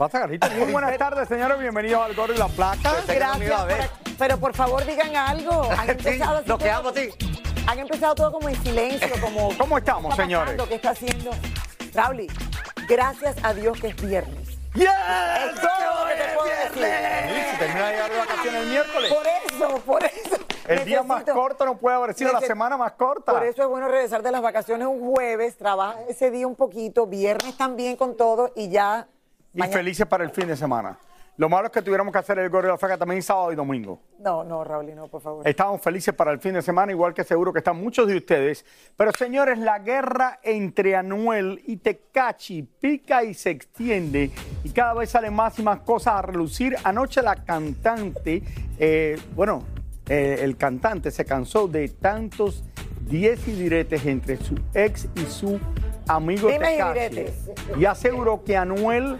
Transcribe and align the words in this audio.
¿Qué 0.00 0.04
pasa, 0.06 0.20
Carlita? 0.20 0.48
Muy 0.48 0.72
buenas 0.72 0.96
tardes, 0.96 1.28
señores, 1.28 1.58
bienvenidos 1.58 2.02
al 2.02 2.14
Gordo 2.14 2.32
y 2.32 2.38
la 2.38 2.48
Placa. 2.48 2.94
Gracias. 3.06 3.60
por- 3.60 4.16
pero 4.16 4.38
por 4.38 4.54
favor 4.54 4.82
digan 4.86 5.14
algo. 5.14 5.68
Han 5.78 5.90
empezado 5.90 6.38
así 6.38 6.48
lo 6.48 6.56
que 6.56 6.64
todo- 6.64 6.74
hago, 6.74 6.94
sí. 6.94 7.10
Han 7.66 7.78
empezado 7.80 8.14
todo 8.14 8.32
como 8.32 8.48
en 8.48 8.62
silencio, 8.62 9.10
como. 9.20 9.50
¿Cómo 9.58 9.76
estamos, 9.76 10.04
¿qué 10.04 10.08
está 10.14 10.22
señores? 10.22 10.44
pasando? 10.54 10.68
¿Qué 10.70 10.74
está 10.76 10.90
haciendo? 10.92 11.30
Rauli, 11.92 12.28
gracias 12.88 13.36
a 13.42 13.52
Dios 13.52 13.78
que 13.78 13.88
es 13.88 13.96
viernes. 13.96 14.48
¡Yes! 14.72 14.84
Es 14.88 15.60
todo 15.60 16.00
lo 16.02 16.08
que 16.08 16.14
te 16.14 16.28
puedo 16.34 16.48
decir. 16.48 17.58
Termina 17.58 17.86
de 17.88 17.92
llegar 17.92 18.10
de 18.10 18.18
vacaciones 18.20 18.62
el 18.62 18.68
miércoles. 18.70 19.12
Por 19.12 19.26
eso, 19.26 19.80
por 19.84 20.04
eso. 20.06 20.36
El 20.66 20.84
día 20.86 21.02
más 21.02 21.24
corto 21.24 21.66
no 21.66 21.76
puede 21.76 21.96
haber 21.96 22.14
sido 22.14 22.32
la 22.32 22.40
semana 22.40 22.78
más 22.78 22.92
corta. 22.92 23.32
Por 23.32 23.44
eso 23.44 23.60
es 23.64 23.68
bueno 23.68 23.86
regresar 23.88 24.22
de 24.22 24.30
las 24.30 24.40
vacaciones 24.40 24.88
un 24.88 25.12
jueves, 25.12 25.58
trabajas 25.58 26.04
ese 26.08 26.30
día 26.30 26.46
un 26.46 26.56
poquito, 26.56 27.06
viernes 27.06 27.54
también 27.58 27.96
con 27.96 28.16
todo 28.16 28.54
y 28.56 28.70
ya. 28.70 29.06
Y 29.54 29.62
felices 29.62 30.06
para 30.06 30.24
el 30.24 30.30
fin 30.30 30.46
de 30.46 30.56
semana. 30.56 30.98
Lo 31.36 31.48
malo 31.48 31.68
es 31.68 31.72
que 31.72 31.80
tuviéramos 31.80 32.12
que 32.12 32.18
hacer 32.18 32.38
el 32.38 32.50
Gordo 32.50 32.68
y 32.68 32.70
la 32.72 32.76
Flaca 32.76 32.98
también 32.98 33.22
sábado 33.22 33.50
y 33.50 33.56
domingo. 33.56 33.98
No, 34.18 34.44
no, 34.44 34.62
Raúl, 34.62 34.94
no, 34.94 35.08
por 35.08 35.22
favor. 35.22 35.48
Estamos 35.48 35.80
felices 35.80 36.12
para 36.12 36.32
el 36.32 36.38
fin 36.38 36.52
de 36.52 36.60
semana, 36.60 36.92
igual 36.92 37.14
que 37.14 37.24
seguro 37.24 37.50
que 37.50 37.60
están 37.60 37.80
muchos 37.82 38.06
de 38.06 38.16
ustedes. 38.16 38.64
Pero 38.94 39.10
señores, 39.12 39.58
la 39.58 39.78
guerra 39.78 40.38
entre 40.42 40.94
Anuel 40.96 41.62
y 41.66 41.78
Tecachi 41.78 42.62
pica 42.62 43.24
y 43.24 43.32
se 43.32 43.50
extiende 43.50 44.30
y 44.62 44.70
cada 44.70 44.92
vez 44.92 45.08
salen 45.10 45.32
más 45.32 45.58
y 45.58 45.62
más 45.62 45.80
cosas 45.80 46.16
a 46.16 46.22
relucir. 46.22 46.76
Anoche 46.84 47.22
la 47.22 47.36
cantante, 47.36 48.42
eh, 48.78 49.18
bueno, 49.34 49.64
eh, 50.10 50.40
el 50.42 50.58
cantante 50.58 51.10
se 51.10 51.24
cansó 51.24 51.68
de 51.68 51.88
tantos 51.88 52.64
diez 53.00 53.48
y 53.48 53.52
diretes 53.52 54.04
entre 54.04 54.36
su 54.36 54.56
ex 54.74 55.08
y 55.14 55.24
su 55.24 55.58
amigo 56.06 56.48
Dime 56.48 56.74
y 56.74 56.76
Tekashi. 56.76 56.92
diretes. 56.92 57.50
Y 57.78 57.84
aseguró 57.86 58.44
que 58.44 58.58
Anuel 58.58 59.16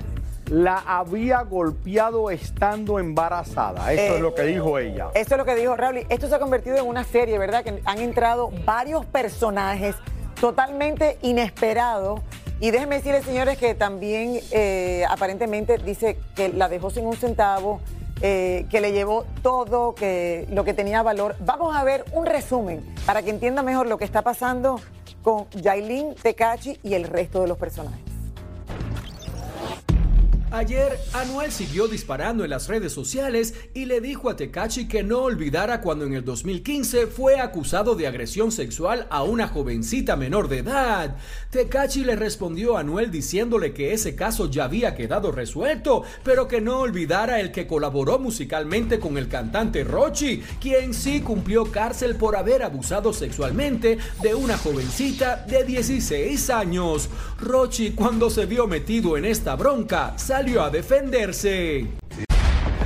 la 0.50 0.78
había 0.84 1.42
golpeado 1.42 2.28
estando 2.30 2.98
embarazada. 2.98 3.92
Eso 3.92 4.02
Eh, 4.02 4.16
es 4.16 4.20
lo 4.20 4.34
que 4.34 4.42
dijo 4.42 4.78
ella. 4.78 5.08
Esto 5.14 5.34
es 5.34 5.38
lo 5.38 5.44
que 5.44 5.54
dijo 5.54 5.76
Raúl. 5.76 6.04
Esto 6.08 6.28
se 6.28 6.34
ha 6.34 6.38
convertido 6.40 6.76
en 6.76 6.86
una 6.86 7.04
serie, 7.04 7.38
¿verdad? 7.38 7.62
Que 7.62 7.80
han 7.84 7.98
entrado 8.00 8.50
varios 8.64 9.06
personajes 9.06 9.94
totalmente 10.40 11.18
inesperados. 11.22 12.20
Y 12.58 12.72
déjenme 12.72 12.96
decirles, 12.96 13.24
señores, 13.24 13.58
que 13.58 13.74
también 13.74 14.40
eh, 14.50 15.04
aparentemente 15.08 15.78
dice 15.78 16.18
que 16.34 16.48
la 16.50 16.68
dejó 16.68 16.90
sin 16.90 17.06
un 17.06 17.16
centavo, 17.16 17.80
eh, 18.20 18.66
que 18.70 18.80
le 18.80 18.92
llevó 18.92 19.24
todo 19.42 19.94
que, 19.94 20.46
lo 20.50 20.64
que 20.64 20.74
tenía 20.74 21.02
valor. 21.02 21.36
Vamos 21.40 21.74
a 21.74 21.84
ver 21.84 22.04
un 22.12 22.26
resumen 22.26 22.84
para 23.06 23.22
que 23.22 23.30
entienda 23.30 23.62
mejor 23.62 23.86
lo 23.86 23.96
que 23.98 24.04
está 24.04 24.22
pasando 24.22 24.80
con 25.22 25.48
Yailin, 25.50 26.14
Tecachi 26.16 26.80
y 26.82 26.94
el 26.94 27.04
resto 27.04 27.40
de 27.40 27.48
los 27.48 27.56
personajes. 27.56 28.09
Ayer, 30.52 30.98
Anuel 31.12 31.52
siguió 31.52 31.86
disparando 31.86 32.42
en 32.42 32.50
las 32.50 32.66
redes 32.66 32.92
sociales 32.92 33.54
y 33.72 33.84
le 33.84 34.00
dijo 34.00 34.28
a 34.28 34.34
Tekachi 34.34 34.88
que 34.88 35.04
no 35.04 35.20
olvidara 35.20 35.80
cuando 35.80 36.04
en 36.04 36.12
el 36.12 36.24
2015 36.24 37.06
fue 37.06 37.38
acusado 37.38 37.94
de 37.94 38.08
agresión 38.08 38.50
sexual 38.50 39.06
a 39.10 39.22
una 39.22 39.46
jovencita 39.46 40.16
menor 40.16 40.48
de 40.48 40.58
edad. 40.58 41.16
Tekachi 41.50 42.02
le 42.02 42.16
respondió 42.16 42.76
a 42.76 42.80
Anuel 42.80 43.12
diciéndole 43.12 43.72
que 43.72 43.92
ese 43.92 44.16
caso 44.16 44.50
ya 44.50 44.64
había 44.64 44.96
quedado 44.96 45.30
resuelto, 45.30 46.02
pero 46.24 46.48
que 46.48 46.60
no 46.60 46.80
olvidara 46.80 47.38
el 47.38 47.52
que 47.52 47.68
colaboró 47.68 48.18
musicalmente 48.18 48.98
con 48.98 49.18
el 49.18 49.28
cantante 49.28 49.84
Rochi, 49.84 50.42
quien 50.60 50.94
sí 50.94 51.20
cumplió 51.20 51.70
cárcel 51.70 52.16
por 52.16 52.34
haber 52.34 52.64
abusado 52.64 53.12
sexualmente 53.12 53.98
de 54.20 54.34
una 54.34 54.58
jovencita 54.58 55.44
de 55.46 55.62
16 55.62 56.50
años. 56.50 57.08
Rochi, 57.38 57.92
cuando 57.92 58.30
se 58.30 58.46
vio 58.46 58.66
metido 58.66 59.16
en 59.16 59.26
esta 59.26 59.54
bronca, 59.54 60.18
a 60.40 60.70
defenderse. 60.70 61.86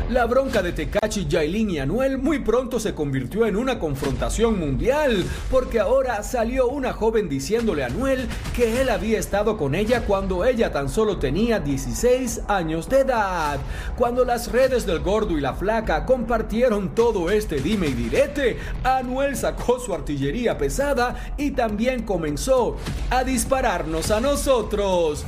La 0.09 0.27
bronca 0.27 0.61
de 0.61 0.73
Tecachi, 0.73 1.27
Yailin 1.29 1.71
y 1.71 1.79
Anuel 1.79 2.19
muy 2.19 2.41
pronto 2.41 2.81
se 2.81 2.95
convirtió 2.95 3.47
en 3.47 3.55
una 3.55 3.79
confrontación 3.79 4.59
mundial, 4.59 5.25
porque 5.53 5.79
ahora 5.79 6.25
salió 6.25 6.67
una 6.67 6.93
joven 6.93 7.29
diciéndole 7.29 7.85
a 7.85 7.87
Anuel 7.87 8.29
que 8.57 8.81
él 8.81 8.89
había 8.89 9.21
estado 9.21 9.57
con 9.57 9.77
ella 9.77 10.05
cuando 10.05 10.45
ella 10.45 10.73
tan 10.73 10.89
solo 10.89 11.19
tenía 11.19 11.61
16 11.61 12.43
años 12.49 12.89
de 12.89 13.01
edad. 13.01 13.61
Cuando 13.97 14.25
las 14.25 14.51
redes 14.51 14.85
del 14.85 14.99
gordo 14.99 15.39
y 15.39 15.41
la 15.41 15.55
flaca 15.55 16.05
compartieron 16.05 16.93
todo 16.93 17.31
este 17.31 17.61
dime 17.61 17.87
y 17.87 17.95
direte, 17.95 18.59
Anuel 18.83 19.37
sacó 19.37 19.79
su 19.79 19.95
artillería 19.95 20.59
pesada 20.59 21.35
y 21.37 21.53
también 21.53 22.03
comenzó 22.03 22.77
a 23.11 23.23
dispararnos 23.23 24.11
a 24.11 24.21
nosotros. 24.21 25.25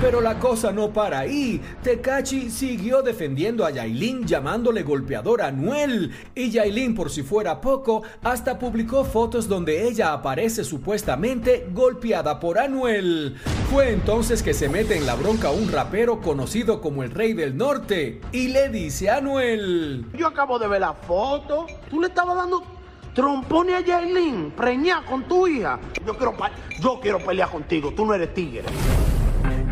Pero 0.00 0.22
la 0.22 0.38
cosa 0.38 0.72
no 0.72 0.90
para 0.94 1.18
ahí. 1.18 1.60
Tecachi 1.82 2.50
siguió 2.50 3.02
defendiendo 3.02 3.66
a 3.66 3.70
Yailin 3.70 4.26
llamándole 4.26 4.82
golpeador 4.82 5.42
a 5.42 5.48
Anuel. 5.48 6.10
Y 6.34 6.50
Yailin, 6.50 6.94
por 6.94 7.10
si 7.10 7.22
fuera 7.22 7.60
poco, 7.60 8.02
hasta 8.22 8.58
publicó 8.58 9.04
fotos 9.04 9.46
donde 9.46 9.86
ella 9.86 10.14
aparece 10.14 10.64
supuestamente 10.64 11.68
golpeada 11.74 12.40
por 12.40 12.58
Anuel. 12.58 13.36
Fue 13.70 13.92
entonces 13.92 14.42
que 14.42 14.54
se 14.54 14.70
mete 14.70 14.96
en 14.96 15.04
la 15.04 15.16
bronca 15.16 15.50
un 15.50 15.70
rapero 15.70 16.22
conocido 16.22 16.80
como 16.80 17.02
el 17.02 17.10
Rey 17.10 17.34
del 17.34 17.58
Norte 17.58 18.22
y 18.32 18.48
le 18.48 18.70
dice 18.70 19.10
a 19.10 19.18
Anuel. 19.18 20.06
Yo 20.16 20.28
acabo 20.28 20.58
de 20.58 20.66
ver 20.66 20.80
la 20.80 20.94
foto. 20.94 21.66
Tú 21.90 22.00
le 22.00 22.06
estabas 22.06 22.36
dando 22.36 22.62
trompones 23.14 23.74
a 23.74 23.80
Yailin, 23.80 24.50
preñada 24.52 25.04
con 25.04 25.24
tu 25.24 25.46
hija. 25.46 25.78
Yo 26.06 26.16
quiero, 26.16 26.34
yo 26.80 27.00
quiero 27.02 27.18
pelear 27.18 27.50
contigo. 27.50 27.92
Tú 27.94 28.06
no 28.06 28.14
eres 28.14 28.32
tigre. 28.32 28.64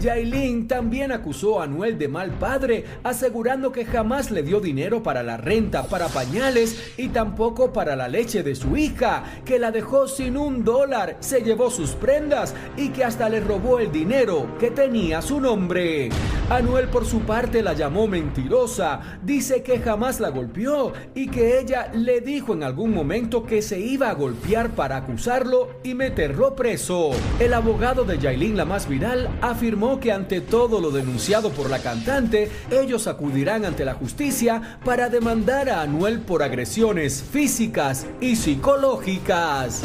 Yailin 0.00 0.68
también 0.68 1.12
acusó 1.12 1.60
a 1.60 1.64
Anuel 1.64 1.98
de 1.98 2.08
mal 2.08 2.30
padre, 2.30 2.84
asegurando 3.02 3.72
que 3.72 3.84
jamás 3.84 4.30
le 4.30 4.42
dio 4.42 4.60
dinero 4.60 5.02
para 5.02 5.22
la 5.22 5.36
renta, 5.36 5.84
para 5.84 6.08
pañales 6.08 6.92
y 6.96 7.08
tampoco 7.08 7.72
para 7.72 7.96
la 7.96 8.08
leche 8.08 8.42
de 8.42 8.54
su 8.54 8.76
hija, 8.76 9.24
que 9.44 9.58
la 9.58 9.70
dejó 9.70 10.06
sin 10.06 10.36
un 10.36 10.64
dólar, 10.64 11.16
se 11.20 11.42
llevó 11.42 11.70
sus 11.70 11.90
prendas 11.90 12.54
y 12.76 12.90
que 12.90 13.04
hasta 13.04 13.28
le 13.28 13.40
robó 13.40 13.80
el 13.80 13.90
dinero 13.90 14.56
que 14.58 14.70
tenía 14.70 15.22
su 15.22 15.40
nombre. 15.40 16.10
Anuel 16.50 16.88
por 16.88 17.04
su 17.04 17.20
parte 17.20 17.62
la 17.62 17.74
llamó 17.74 18.06
mentirosa, 18.06 19.18
dice 19.22 19.62
que 19.62 19.80
jamás 19.80 20.18
la 20.18 20.30
golpeó 20.30 20.94
y 21.14 21.28
que 21.28 21.60
ella 21.60 21.90
le 21.92 22.22
dijo 22.22 22.54
en 22.54 22.62
algún 22.62 22.94
momento 22.94 23.44
que 23.44 23.60
se 23.60 23.78
iba 23.78 24.08
a 24.08 24.14
golpear 24.14 24.70
para 24.70 24.96
acusarlo 24.96 25.68
y 25.82 25.94
meterlo 25.94 26.56
preso. 26.56 27.10
El 27.38 27.52
abogado 27.52 28.04
de 28.04 28.18
Yailin, 28.18 28.56
la 28.56 28.64
más 28.64 28.88
viral, 28.88 29.28
afirmó 29.42 30.00
que 30.00 30.10
ante 30.10 30.40
todo 30.40 30.80
lo 30.80 30.90
denunciado 30.90 31.50
por 31.50 31.68
la 31.68 31.80
cantante, 31.80 32.50
ellos 32.70 33.08
acudirán 33.08 33.66
ante 33.66 33.84
la 33.84 33.92
justicia 33.92 34.78
para 34.86 35.10
demandar 35.10 35.68
a 35.68 35.82
Anuel 35.82 36.20
por 36.20 36.42
agresiones 36.42 37.22
físicas 37.22 38.06
y 38.22 38.36
psicológicas. 38.36 39.82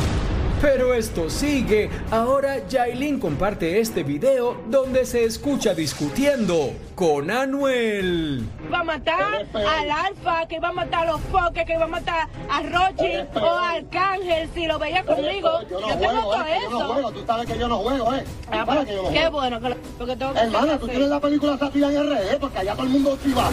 Pero 0.64 0.94
esto 0.94 1.30
sigue. 1.30 1.90
Ahora 2.10 2.66
Yailin 2.70 3.20
comparte 3.20 3.82
este 3.82 4.02
video 4.04 4.56
donde 4.70 5.06
se 5.06 5.26
escucha 5.26 5.74
discutiendo 5.74 6.72
con 6.96 7.30
Anuel. 7.30 8.48
Va 8.74 8.80
a 8.80 8.84
matar 8.86 9.46
al 9.54 9.92
Alfa, 9.92 10.48
que 10.48 10.62
va 10.62 10.70
a 10.70 10.72
matar 10.72 11.06
a 11.06 11.12
los 11.12 11.22
Foques, 11.24 11.66
que 11.66 11.78
va 11.78 11.84
a 11.84 11.88
matar 11.88 12.30
a 12.50 12.62
Rochi 12.62 13.12
o 13.36 13.46
a 13.46 13.72
Arcángel 13.74 14.50
si 14.56 14.66
lo 14.66 14.80
veía 14.80 15.04
conmigo. 15.04 15.50
Yo, 15.70 15.82
no 15.82 15.88
tengo 15.98 16.00
juego, 16.08 16.32
todo 16.32 16.46
eh, 16.46 16.58
yo 16.64 16.70
no 16.70 16.78
eso. 16.78 16.94
juego, 16.94 17.12
tú 17.12 17.24
sabes 17.28 17.46
que 17.46 17.60
yo 17.60 17.68
no 17.68 17.78
juego, 17.80 18.14
¿eh? 18.16 18.24
Ah, 18.50 18.64
sabes 18.66 18.86
que 18.86 18.96
yo 18.96 19.04
no 19.04 19.10
Qué 19.10 19.20
juego. 19.20 19.32
bueno, 19.32 19.60
que 19.60 19.68
lo- 19.70 19.76
porque 19.98 20.16
tengo 20.16 20.34
que 20.34 20.40
Hermana, 20.40 20.78
tú 20.80 20.88
tienes 20.88 21.10
la 21.10 21.20
película 21.20 21.58
Sátira 21.58 21.92
en 21.92 22.10
RD, 22.10 22.40
porque 22.40 22.60
allá 22.60 22.74
todo 22.74 22.84
el 22.84 22.90
mundo 22.90 23.18
sí 23.22 23.34
va. 23.34 23.50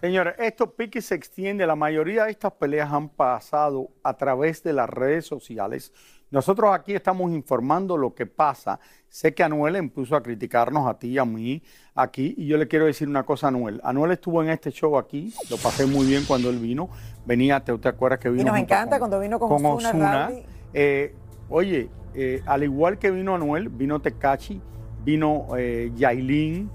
Señores, 0.00 0.34
esto 0.38 0.74
pique 0.74 1.00
y 1.00 1.02
se 1.02 1.14
extiende. 1.14 1.66
La 1.66 1.76
mayoría 1.76 2.24
de 2.24 2.30
estas 2.30 2.52
peleas 2.52 2.90
han 2.90 3.10
pasado 3.10 3.90
a 4.02 4.16
través 4.16 4.62
de 4.62 4.72
las 4.72 4.88
redes 4.88 5.26
sociales. 5.26 5.92
Nosotros 6.30 6.70
aquí 6.72 6.94
estamos 6.94 7.32
informando 7.32 7.98
lo 7.98 8.14
que 8.14 8.24
pasa. 8.24 8.80
Sé 9.08 9.34
que 9.34 9.42
Anuel 9.42 9.76
empezó 9.76 10.16
a 10.16 10.22
criticarnos 10.22 10.88
a 10.88 10.98
ti 10.98 11.08
y 11.08 11.18
a 11.18 11.24
mí 11.24 11.62
aquí. 11.94 12.34
Y 12.38 12.46
yo 12.46 12.56
le 12.56 12.66
quiero 12.66 12.86
decir 12.86 13.08
una 13.08 13.24
cosa 13.24 13.46
a 13.46 13.48
Anuel. 13.48 13.80
Anuel 13.84 14.12
estuvo 14.12 14.42
en 14.42 14.48
este 14.48 14.70
show 14.70 14.96
aquí. 14.96 15.34
Lo 15.50 15.58
pasé 15.58 15.84
muy 15.84 16.06
bien 16.06 16.24
cuando 16.26 16.48
él 16.48 16.58
vino. 16.58 16.88
Venía, 17.26 17.60
¿te, 17.60 17.76
te 17.76 17.88
acuerdas 17.88 18.20
que 18.20 18.30
vino? 18.30 18.42
Y 18.42 18.44
nos 18.46 18.58
encanta 18.58 18.98
cuando 18.98 19.20
vino 19.20 19.38
con 19.38 19.66
Ozuna. 19.66 20.28
Rowdy. 20.28 20.42
Eh, 20.72 21.14
oye, 21.50 21.90
eh, 22.14 22.42
al 22.46 22.62
igual 22.62 22.98
que 22.98 23.10
vino 23.10 23.34
Anuel, 23.34 23.68
vino 23.68 24.00
Tecachi, 24.00 24.62
vino 25.04 25.48
eh, 25.58 25.90
Yailin. 25.94 26.70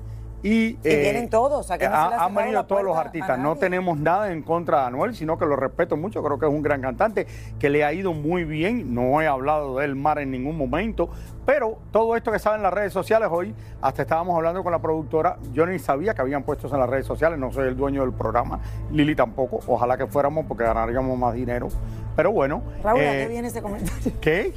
Y, 0.45 0.77
eh, 0.83 1.01
vienen 1.01 1.27
todos, 1.27 1.65
se 1.65 1.75
le 1.75 1.87
ha 1.87 2.05
ha- 2.05 2.25
han 2.25 2.35
venido 2.35 2.63
todos 2.67 2.83
los 2.83 2.95
a 2.95 3.01
artistas. 3.01 3.39
No 3.39 3.55
tenemos 3.55 3.97
nada 3.97 4.31
en 4.31 4.43
contra 4.43 4.81
de 4.81 4.85
Anuel, 4.85 5.15
sino 5.15 5.39
que 5.39 5.45
lo 5.47 5.55
respeto 5.55 5.97
mucho. 5.97 6.21
Creo 6.21 6.37
que 6.37 6.45
es 6.45 6.51
un 6.51 6.61
gran 6.61 6.81
cantante 6.83 7.25
que 7.57 7.67
le 7.71 7.83
ha 7.83 7.91
ido 7.91 8.13
muy 8.13 8.43
bien. 8.43 8.93
No 8.93 9.19
he 9.23 9.27
hablado 9.27 9.79
de 9.79 9.85
él 9.85 9.95
mar 9.95 10.19
en 10.19 10.29
ningún 10.29 10.55
momento. 10.55 11.09
Pero 11.47 11.79
todo 11.91 12.15
esto 12.15 12.31
que 12.31 12.37
sale 12.37 12.57
en 12.57 12.61
las 12.63 12.71
redes 12.71 12.93
sociales 12.93 13.27
hoy, 13.31 13.55
hasta 13.81 14.03
estábamos 14.03 14.35
hablando 14.35 14.61
con 14.61 14.71
la 14.71 14.77
productora. 14.77 15.37
Yo 15.51 15.65
ni 15.65 15.79
sabía 15.79 16.13
que 16.13 16.21
habían 16.21 16.43
puestos 16.43 16.71
en 16.71 16.79
las 16.79 16.89
redes 16.89 17.07
sociales. 17.07 17.39
No 17.39 17.51
soy 17.51 17.69
el 17.69 17.75
dueño 17.75 18.01
del 18.01 18.13
programa. 18.13 18.59
Lili 18.91 19.15
tampoco. 19.15 19.61
Ojalá 19.65 19.97
que 19.97 20.05
fuéramos 20.05 20.45
porque 20.45 20.63
ganaríamos 20.63 21.17
más 21.17 21.33
dinero. 21.33 21.69
Pero 22.15 22.31
bueno. 22.31 22.61
Raúl, 22.83 23.01
¿a 23.01 23.15
eh, 23.15 23.23
qué 23.23 23.27
viene 23.29 23.47
ese 23.47 23.63
comentario? 23.63 24.11
¿Qué? 24.21 24.53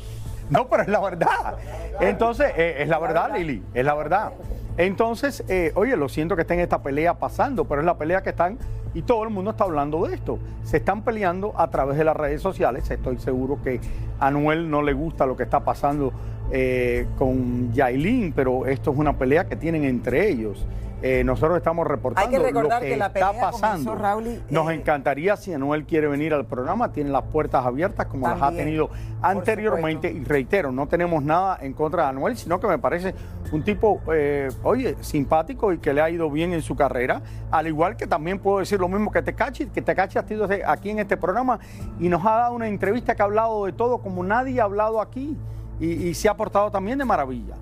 No, 0.50 0.68
pero 0.68 0.82
es 0.82 0.88
la 0.90 1.00
verdad. 1.00 1.56
Entonces, 2.00 2.52
eh, 2.58 2.76
es 2.82 2.88
la 2.88 2.98
verdad, 2.98 3.30
Lili, 3.34 3.62
es 3.72 3.84
la 3.86 3.94
verdad. 3.94 4.32
Entonces, 4.78 5.44
eh, 5.48 5.72
oye, 5.74 5.96
lo 5.96 6.08
siento 6.08 6.36
que 6.36 6.42
estén 6.42 6.60
esta 6.60 6.82
pelea 6.82 7.14
pasando, 7.14 7.64
pero 7.64 7.80
es 7.80 7.84
la 7.84 7.98
pelea 7.98 8.22
que 8.22 8.30
están 8.30 8.58
y 8.94 9.02
todo 9.02 9.24
el 9.24 9.30
mundo 9.30 9.50
está 9.50 9.64
hablando 9.64 10.06
de 10.06 10.14
esto. 10.14 10.38
Se 10.62 10.76
están 10.76 11.02
peleando 11.02 11.52
a 11.56 11.68
través 11.68 11.98
de 11.98 12.04
las 12.04 12.16
redes 12.16 12.40
sociales. 12.40 12.88
Estoy 12.88 13.18
seguro 13.18 13.58
que 13.62 13.80
a 14.20 14.28
Anuel 14.28 14.70
no 14.70 14.82
le 14.82 14.92
gusta 14.92 15.26
lo 15.26 15.36
que 15.36 15.42
está 15.42 15.64
pasando 15.64 16.12
eh, 16.52 17.08
con 17.18 17.72
Yailin, 17.72 18.32
pero 18.32 18.66
esto 18.66 18.92
es 18.92 18.98
una 18.98 19.18
pelea 19.18 19.48
que 19.48 19.56
tienen 19.56 19.82
entre 19.82 20.30
ellos. 20.30 20.64
Eh, 21.00 21.22
nosotros 21.22 21.56
estamos 21.56 21.86
reportando 21.86 22.28
Hay 22.28 22.36
que 22.36 22.44
recordar 22.44 22.80
lo 22.80 22.84
que, 22.86 22.92
que 22.92 22.96
la 22.96 23.06
está 23.06 23.32
pasando. 23.32 23.90
comenzó, 23.90 23.94
Raúl, 23.94 24.26
y, 24.26 24.42
Nos 24.50 24.70
eh, 24.70 24.74
encantaría 24.74 25.36
si 25.36 25.52
Anuel 25.52 25.84
quiere 25.84 26.08
venir 26.08 26.34
al 26.34 26.44
programa, 26.44 26.92
tiene 26.92 27.10
las 27.10 27.22
puertas 27.22 27.64
abiertas 27.64 28.06
como 28.06 28.26
las 28.26 28.42
ha 28.42 28.50
tenido 28.50 28.90
anteriormente. 29.22 30.10
Y 30.10 30.24
reitero, 30.24 30.72
no 30.72 30.88
tenemos 30.88 31.22
nada 31.22 31.58
en 31.60 31.72
contra 31.72 32.04
de 32.04 32.08
Anuel, 32.10 32.36
sino 32.36 32.58
que 32.58 32.66
me 32.66 32.78
parece 32.78 33.14
un 33.52 33.62
tipo, 33.62 34.00
eh, 34.12 34.48
oye, 34.64 34.96
simpático 35.00 35.72
y 35.72 35.78
que 35.78 35.92
le 35.92 36.00
ha 36.00 36.10
ido 36.10 36.30
bien 36.30 36.52
en 36.52 36.62
su 36.62 36.74
carrera. 36.74 37.22
Al 37.50 37.68
igual 37.68 37.96
que 37.96 38.06
también 38.06 38.40
puedo 38.40 38.58
decir 38.58 38.80
lo 38.80 38.88
mismo 38.88 39.12
que 39.12 39.22
Tecachi, 39.22 39.66
que 39.66 39.82
Tecachi 39.82 40.18
ha 40.18 40.22
estado 40.22 40.48
aquí 40.66 40.90
en 40.90 40.98
este 40.98 41.16
programa 41.16 41.60
y 42.00 42.08
nos 42.08 42.26
ha 42.26 42.32
dado 42.32 42.54
una 42.54 42.66
entrevista 42.66 43.14
que 43.14 43.22
ha 43.22 43.26
hablado 43.26 43.66
de 43.66 43.72
todo 43.72 43.98
como 43.98 44.24
nadie 44.24 44.60
ha 44.60 44.64
hablado 44.64 45.00
aquí 45.00 45.36
y, 45.78 46.08
y 46.08 46.14
se 46.14 46.28
ha 46.28 46.34
portado 46.34 46.70
también 46.70 46.98
de 46.98 47.04
maravilla. 47.04 47.54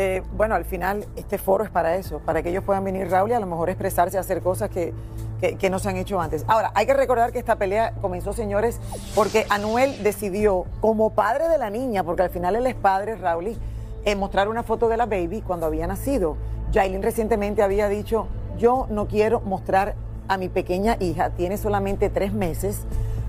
Eh, 0.00 0.22
bueno, 0.36 0.54
al 0.54 0.64
final 0.64 1.06
este 1.16 1.38
foro 1.38 1.64
es 1.64 1.70
para 1.70 1.96
eso, 1.96 2.20
para 2.20 2.40
que 2.40 2.50
ellos 2.50 2.62
puedan 2.62 2.84
venir, 2.84 3.10
Raúl, 3.10 3.30
y 3.30 3.34
a 3.34 3.40
lo 3.40 3.46
mejor 3.46 3.68
expresarse, 3.68 4.16
hacer 4.16 4.40
cosas 4.42 4.70
que, 4.70 4.94
que- 5.58 5.70
no 5.70 5.80
se 5.80 5.88
han 5.88 5.96
hecho 5.96 6.20
antes. 6.20 6.44
Ahora, 6.46 6.70
hay 6.76 6.86
que 6.86 6.94
recordar 6.94 7.32
que 7.32 7.40
esta 7.40 7.56
pelea 7.56 7.92
comenzó, 8.00 8.32
señores, 8.32 8.78
porque 9.16 9.44
Anuel 9.50 10.00
decidió, 10.04 10.66
como 10.80 11.10
padre 11.10 11.48
de 11.48 11.58
la 11.58 11.68
niña, 11.68 12.04
porque 12.04 12.22
al 12.22 12.30
final 12.30 12.54
él 12.54 12.68
es 12.68 12.76
padre, 12.76 13.16
Raúl, 13.16 13.56
eh, 14.04 14.14
mostrar 14.14 14.48
una 14.48 14.62
foto 14.62 14.88
de 14.88 14.96
la 14.96 15.06
baby 15.06 15.42
cuando 15.44 15.66
había 15.66 15.88
nacido. 15.88 16.36
Jailin 16.72 17.02
recientemente 17.02 17.62
había 17.64 17.88
dicho, 17.88 18.28
yo 18.56 18.86
no 18.90 19.08
quiero 19.08 19.40
mostrar 19.40 19.96
a 20.28 20.36
mi 20.38 20.48
pequeña 20.48 20.96
hija, 21.00 21.30
tiene 21.30 21.56
solamente 21.56 22.08
tres 22.08 22.32
meses 22.32 22.82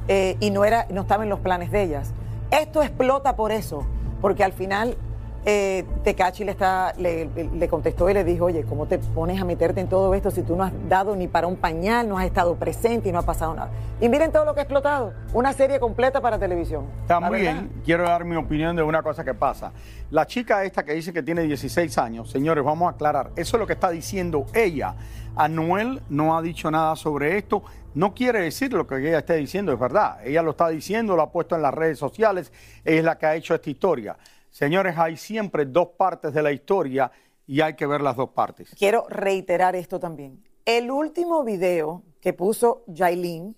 eh, 0.07 0.38
y 0.39 0.51
no, 0.51 0.66
era, 0.66 0.86
no 0.92 1.01
estaba 1.01 1.24
en 1.24 1.30
los 1.31 1.39
planes 1.39 1.71
de 1.71 1.81
ellas. 1.81 2.13
Esto 2.51 2.83
explota 2.83 3.36
por 3.36 3.51
eso, 3.51 3.86
porque 4.21 4.44
al 4.44 4.54
final 4.54 4.98
eh, 5.46 5.86
Tecachi 6.04 6.44
le, 6.44 6.52
está, 6.52 6.94
le, 6.98 7.30
le 7.34 7.68
contestó 7.68 8.10
y 8.10 8.14
le 8.14 8.24
dijo, 8.24 8.46
oye, 8.46 8.64
¿cómo 8.64 8.88
te 8.88 9.00
pones 9.00 9.42
a 9.42 9.46
meterte 9.46 9.80
en 9.80 9.88
todo 9.88 10.14
esto 10.14 10.32
si 10.32 10.44
tú 10.44 10.56
no 10.56 10.64
has 10.64 10.74
dado 10.88 11.16
ni 11.16 11.28
para 11.28 11.48
un 11.48 11.56
pañal, 11.56 12.08
no 12.08 12.18
has 12.18 12.26
estado 12.26 12.56
presente 12.56 13.10
y 13.10 13.12
no 13.12 13.20
ha 13.20 13.24
pasado 13.24 13.54
nada? 13.54 13.72
Y 14.02 14.10
miren 14.10 14.32
todo 14.32 14.46
lo 14.46 14.54
que 14.54 14.62
ha 14.62 14.64
explotado, 14.64 15.14
una 15.34 15.54
serie 15.54 15.80
completa 15.80 16.22
para 16.22 16.38
televisión. 16.38 16.86
La 17.08 17.20
verdad. 17.20 17.30
También 17.30 17.72
quiero 17.86 18.04
dar 18.04 18.26
mi 18.26 18.36
opinión 18.36 18.76
de 18.76 18.84
una 18.84 19.02
cosa 19.02 19.24
que 19.24 19.34
pasa. 19.34 19.72
La 20.12 20.26
chica 20.26 20.64
esta 20.64 20.84
que 20.84 20.94
dice 20.94 21.14
que 21.14 21.24
tiene 21.24 21.44
16 21.44 21.98
años, 21.98 22.30
señores, 22.30 22.64
vamos 22.64 22.88
a 22.88 22.96
aclarar, 22.96 23.32
eso 23.36 23.58
es 23.58 23.60
lo 23.60 23.68
que 23.68 23.74
está 23.74 23.90
diciendo 23.90 24.46
ella. 24.54 24.96
Anuel 25.36 26.02
no 26.10 26.38
ha 26.38 26.42
dicho 26.42 26.69
nada 26.69 26.96
sobre 26.96 27.38
esto. 27.38 27.64
No 27.94 28.14
quiere 28.14 28.42
decir 28.42 28.74
lo 28.74 28.86
que 28.86 28.98
ella 28.98 29.19
esté 29.19 29.36
diciendo, 29.36 29.72
es 29.72 29.80
verdad. 29.80 30.18
Ella 30.24 30.42
lo 30.42 30.52
está 30.52 30.68
diciendo, 30.68 31.16
lo 31.16 31.22
ha 31.22 31.31
puesto 31.31 31.56
en 31.56 31.62
las 31.62 31.74
redes 31.74 31.98
sociales, 31.98 32.52
es 32.84 33.04
la 33.04 33.18
que 33.18 33.26
ha 33.26 33.36
hecho 33.36 33.56
esta 33.56 33.69
historia. 33.69 34.18
Señores, 34.50 34.98
hay 34.98 35.18
siempre 35.18 35.66
dos 35.66 35.90
partes 35.98 36.34
de 36.34 36.42
la 36.42 36.52
historia 36.52 37.12
y 37.46 37.62
hay 37.62 37.76
que 37.76 37.86
ver 37.86 38.02
las 38.02 38.16
dos 38.16 38.30
partes. 38.30 38.76
Quiero 38.78 39.06
reiterar 39.10 39.76
esto 39.76 40.00
también. 40.00 40.44
El 40.66 40.92
último 40.92 41.44
video 41.44 42.04
que 42.22 42.34
puso 42.34 42.84
Jailin, 42.94 43.56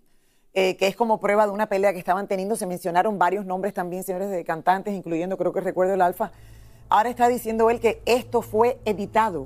eh, 0.54 0.78
que 0.78 0.88
es 0.88 0.96
como 0.96 1.20
prueba 1.20 1.46
de 1.46 1.52
una 1.52 1.68
pelea 1.68 1.94
que 1.94 2.00
estaban 2.00 2.28
teniendo, 2.28 2.56
se 2.56 2.66
mencionaron 2.66 3.18
varios 3.18 3.46
nombres 3.46 3.74
también, 3.74 4.04
señores, 4.04 4.30
de 4.30 4.44
cantantes, 4.44 4.94
incluyendo, 4.94 5.38
creo 5.38 5.54
que 5.54 5.62
recuerdo 5.62 5.94
el 5.94 6.02
Alfa. 6.02 6.32
Ahora 6.90 7.10
está 7.10 7.28
diciendo 7.28 7.70
él 7.70 7.80
que 7.80 8.02
esto 8.06 8.42
fue 8.42 8.80
editado. 8.86 9.46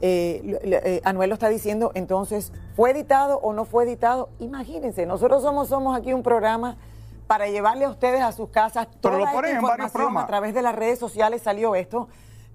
Eh, 0.00 0.58
eh, 0.62 1.00
Anuel 1.04 1.30
lo 1.30 1.34
está 1.34 1.48
diciendo, 1.48 1.90
entonces, 1.94 2.52
¿fue 2.74 2.90
editado 2.90 3.38
o 3.38 3.52
no 3.52 3.64
fue 3.64 3.84
editado? 3.84 4.28
Imagínense, 4.38 5.06
nosotros 5.06 5.42
somos, 5.42 5.68
somos 5.68 5.96
aquí 5.96 6.12
un 6.12 6.22
programa 6.22 6.76
para 7.26 7.48
llevarle 7.48 7.84
a 7.84 7.90
ustedes 7.90 8.20
a 8.20 8.32
sus 8.32 8.48
casas 8.50 8.86
Pero 8.86 9.18
toda 9.18 9.18
lo 9.18 9.26
esta 9.26 9.50
información 9.50 10.16
a 10.18 10.26
través 10.26 10.54
de 10.54 10.62
las 10.62 10.74
redes 10.74 10.98
sociales 10.98 11.42
salió 11.42 11.74
esto. 11.74 12.08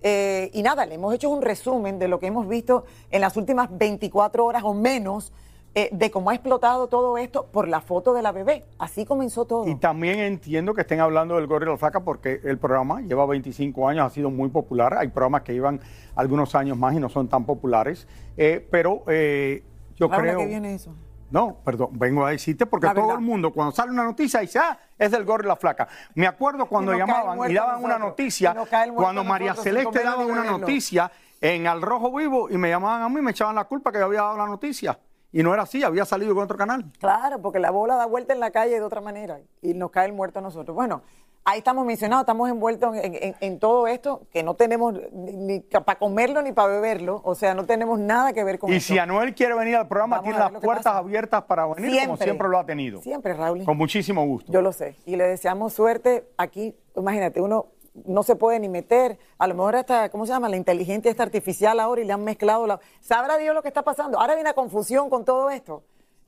Eh, 0.04 0.50
y 0.54 0.64
nada, 0.64 0.86
le 0.86 0.96
hemos 0.96 1.14
hecho 1.14 1.30
un 1.30 1.42
resumen 1.42 2.00
de 2.00 2.08
lo 2.08 2.20
que 2.20 2.28
hemos 2.28 2.48
visto 2.48 2.86
en 3.12 3.22
las 3.22 3.38
últimas 3.38 3.70
24 3.78 4.46
horas 4.46 4.64
o 4.66 4.74
menos 4.74 5.32
eh, 5.74 5.88
de 5.94 6.12
cómo 6.12 6.32
ha 6.32 6.34
explotado 6.34 6.88
todo 6.88 7.18
esto 7.18 7.46
por 7.46 7.70
la 7.70 7.80
foto 7.80 8.14
de 8.14 8.22
la 8.22 8.34
bebé. 8.34 8.66
Así 8.78 9.06
comenzó 9.06 9.46
todo. 9.46 9.70
Y 9.70 9.76
también 9.76 10.20
entiendo 10.20 10.74
que 10.74 10.82
estén 10.82 11.00
hablando 11.00 11.36
del 11.36 11.48
Gordo 11.48 11.74
y 11.74 11.78
la 11.78 12.00
porque 12.02 12.42
el 12.44 12.58
programa 12.58 13.00
lleva 13.00 13.26
25 13.26 13.88
años, 13.88 14.06
ha 14.06 14.10
sido 14.10 14.30
muy 14.30 14.50
popular. 14.50 14.98
Hay 14.98 15.08
programas 15.08 15.44
que 15.44 15.54
llevan 15.54 15.80
algunos 16.16 16.56
años 16.56 16.78
más 16.78 16.94
y 16.94 17.00
no 17.00 17.08
son 17.08 17.30
tan 17.30 17.46
populares. 17.46 18.06
Eh, 18.36 18.68
pero 18.70 19.04
eh, 19.08 19.64
yo 19.96 20.10
Raúl, 20.10 20.20
¿a 20.20 20.24
creo... 20.24 20.40
qué 20.40 20.46
viene 20.48 20.74
eso? 20.74 20.94
No, 21.32 21.56
perdón, 21.64 21.90
vengo 21.94 22.26
a 22.26 22.32
decirte 22.32 22.66
porque 22.66 22.88
La 22.88 22.94
todo 22.94 23.06
verdad. 23.08 23.20
el 23.20 23.26
mundo 23.26 23.52
cuando 23.54 23.72
sale 23.74 23.92
una 23.92 24.04
noticia 24.04 24.42
dice, 24.42 24.60
ah, 24.60 24.78
es 24.98 25.12
del 25.12 25.24
gorro 25.26 25.46
y 25.46 25.48
la 25.48 25.56
flaca. 25.56 25.88
Me 26.16 26.28
acuerdo 26.28 26.66
cuando 26.66 26.94
Y 26.94 26.98
llamaban 26.98 27.50
y 27.50 27.54
daban 27.54 27.84
una 27.84 27.98
noticia, 27.98 28.54
cuando 28.94 29.24
María 29.24 29.52
nosotros, 29.52 29.74
Celeste 29.74 30.04
daba 30.04 30.26
una 30.26 30.42
verlo. 30.42 30.58
noticia 30.60 31.12
en 31.40 31.68
Al 31.68 31.82
Rojo 31.82 32.14
Vivo 32.16 32.50
y 32.50 32.58
me 32.58 32.70
llamaban 32.70 33.02
a 33.02 33.10
mí, 33.10 33.22
me 33.22 33.32
echaban 33.32 33.56
la 33.56 33.64
culpa 33.64 33.92
que 33.92 34.00
yo 34.00 34.06
había 34.06 34.22
dado 34.22 34.38
la 34.38 34.46
noticia. 34.46 35.00
Y 35.34 35.42
no 35.44 35.54
era 35.54 35.64
así, 35.64 35.82
había 35.82 36.04
salido 36.04 36.36
con 36.36 36.44
otro 36.44 36.58
canal. 36.58 36.86
Claro, 37.00 37.42
porque 37.42 37.58
la 37.60 37.72
bola 37.72 37.96
da 37.96 38.06
vuelta 38.06 38.34
en 38.34 38.42
la 38.42 38.52
calle 38.52 38.74
de 38.76 38.82
otra 38.84 39.00
manera 39.00 39.40
y 39.62 39.74
nos 39.74 39.90
cae 39.90 40.08
el 40.08 40.14
muerto 40.14 40.40
a 40.40 40.42
nosotros. 40.42 40.76
Bueno, 40.76 41.04
ahí 41.44 41.58
estamos 41.60 41.86
mencionados, 41.86 42.22
estamos 42.24 42.50
envueltos 42.50 42.96
en, 42.96 43.16
en- 43.16 43.36
en 43.40 43.60
todo 43.60 43.88
esto, 43.88 44.22
que 44.32 44.44
no 44.44 44.54
tenemos 44.56 44.94
ni, 45.12 45.60
para 45.60 45.98
comerlo 45.98 46.42
ni 46.42 46.52
para 46.52 46.68
beberlo, 46.68 47.22
o 47.24 47.36
sea, 47.36 47.54
no 47.54 47.66
tenemos 47.66 48.00
nada 48.00 48.32
que 48.34 48.44
ver 48.44 48.60
con 48.60 48.72
Y 48.72 48.76
eso. 48.76 48.94
si 48.94 49.00
Anuel 49.00 49.34
quiere 49.34 49.56
venir 49.56 49.76
al 49.76 49.88
programa, 49.88 50.18
Vamos 50.18 50.26
tiene 50.36 50.40
las 50.40 50.62
puertas 50.64 50.94
abiertas 50.96 51.44
para 51.44 51.66
venir, 51.68 51.90
como 51.92 52.00
Siempre. 52.18 52.24
siempre 52.26 52.48
lo 52.50 52.60
ha 52.60 52.66
tenido. 52.66 53.02
Siempre, 53.02 53.34
Raúl. 53.34 53.64
Con 53.66 53.78
muchísimo 53.78 54.26
gusto. 54.26 54.52
Yo 54.52 54.62
lo 54.62 54.72
sé. 54.72 54.96
Y 55.06 55.16
le 55.16 55.26
deseamos 55.28 55.74
suerte. 55.74 56.28
Aquí, 56.38 56.76
imagínate, 56.96 57.42
uno 57.42 57.68
no 58.06 58.24
se 58.24 58.36
puede 58.36 58.60
ni 58.60 58.70
meter. 58.70 59.18
A 59.38 59.48
lo 59.48 59.56
mejor 59.56 59.76
hasta, 59.76 60.10
¿cómo 60.10 60.26
se 60.26 60.32
llama? 60.32 60.48
La 60.48 60.58
inteligencia 60.58 61.10
está 61.12 61.24
artificial 61.24 61.80
ahora 61.80 62.02
y 62.02 62.06
le 62.06 62.14
han 62.14 62.24
mezclado 62.24 62.66
la... 62.68 62.80
¿Sabrá 63.02 63.38
Dios 63.38 63.54
lo 63.56 63.62
que 63.62 63.68
está 63.68 63.82
pasando? 63.84 64.20
Ahora 64.20 64.34
hay 64.34 64.42
una 64.42 64.54
confusión 64.54 65.10
con 65.10 65.26
todo 65.26 65.50
esto. 65.50 65.84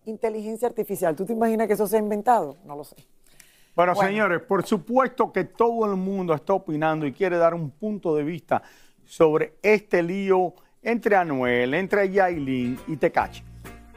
Inteligencia 0.06 0.68
artificial. 0.68 1.16
¿Tú 1.16 1.26
te 1.26 1.32
imaginas 1.34 1.68
que 1.68 1.74
eso 1.74 1.88
se 1.88 1.96
ha 1.96 2.00
inventado? 2.00 2.58
No 2.66 2.76
lo 2.76 2.84
sé. 2.84 2.98
Bueno, 3.76 3.94
Bueno. 3.96 4.10
señores, 4.10 4.42
por 4.42 4.66
supuesto 4.66 5.32
que 5.32 5.46
todo 5.46 5.86
el 5.86 5.96
mundo 5.98 6.34
está 6.34 6.54
opinando 6.54 7.06
y 7.08 7.14
quiere 7.14 7.38
dar 7.38 7.54
un 7.54 7.72
punto 7.72 8.16
de 8.16 8.24
vista 8.24 8.62
sobre 9.06 9.56
este 9.64 10.04
lío 10.04 10.54
entre 10.82 11.16
Anuel, 11.16 11.74
entre 11.74 12.10
Yailin 12.12 12.80
y 12.88 12.98
Tecachi. 12.98 13.44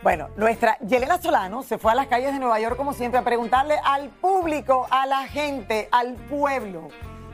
Bueno, 0.02 0.28
nuestra 0.36 0.78
Yelena 0.78 1.20
Solano 1.20 1.62
se 1.62 1.78
fue 1.78 1.92
a 1.92 1.94
las 1.94 2.06
calles 2.06 2.32
de 2.32 2.38
Nueva 2.38 2.60
York, 2.60 2.76
como 2.76 2.92
siempre, 2.92 3.18
a 3.18 3.24
preguntarle 3.24 3.74
al 3.84 4.08
público, 4.08 4.86
a 4.90 5.04
la 5.06 5.26
gente, 5.26 5.88
al 5.90 6.14
pueblo. 6.14 6.88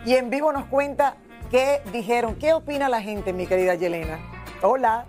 Y 0.05 0.15
en 0.15 0.31
vivo 0.31 0.53
nos 0.53 0.65
cuenta 0.67 1.17
qué 1.51 1.81
dijeron, 1.93 2.35
qué 2.37 2.55
opina 2.55 2.89
la 2.89 3.03
gente, 3.03 3.33
mi 3.33 3.47
querida 3.47 3.75
Yelena. 3.75 4.19
Hola. 4.63 5.07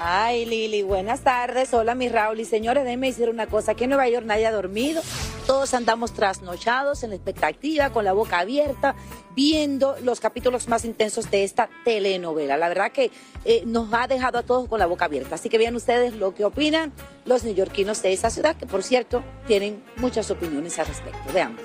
Ay, 0.00 0.44
Lili, 0.44 0.82
buenas 0.82 1.20
tardes. 1.20 1.72
Hola, 1.72 1.94
mi 1.94 2.08
Raúl. 2.08 2.40
Y 2.40 2.44
señores, 2.44 2.84
déjenme 2.84 3.06
decir 3.06 3.30
una 3.30 3.46
cosa. 3.46 3.72
Aquí 3.72 3.84
en 3.84 3.90
Nueva 3.90 4.08
York 4.08 4.26
nadie 4.26 4.46
ha 4.46 4.52
dormido. 4.52 5.00
Todos 5.46 5.74
andamos 5.74 6.12
trasnochados 6.12 7.02
en 7.02 7.10
la 7.10 7.16
expectativa, 7.16 7.90
con 7.90 8.04
la 8.04 8.12
boca 8.12 8.38
abierta, 8.38 8.94
viendo 9.34 9.96
los 10.02 10.20
capítulos 10.20 10.68
más 10.68 10.84
intensos 10.84 11.30
de 11.30 11.44
esta 11.44 11.68
telenovela. 11.84 12.56
La 12.56 12.68
verdad 12.68 12.92
que 12.92 13.10
eh, 13.44 13.62
nos 13.66 13.92
ha 13.92 14.06
dejado 14.06 14.38
a 14.38 14.42
todos 14.42 14.68
con 14.68 14.78
la 14.78 14.86
boca 14.86 15.06
abierta. 15.06 15.34
Así 15.34 15.48
que 15.48 15.58
vean 15.58 15.74
ustedes 15.74 16.14
lo 16.14 16.34
que 16.34 16.44
opinan 16.44 16.92
los 17.24 17.42
neoyorquinos 17.42 18.02
de 18.02 18.12
esa 18.12 18.30
ciudad, 18.30 18.56
que 18.56 18.66
por 18.66 18.82
cierto 18.82 19.24
tienen 19.46 19.82
muchas 19.96 20.30
opiniones 20.30 20.78
al 20.78 20.86
respecto. 20.86 21.18
Veamos. 21.32 21.62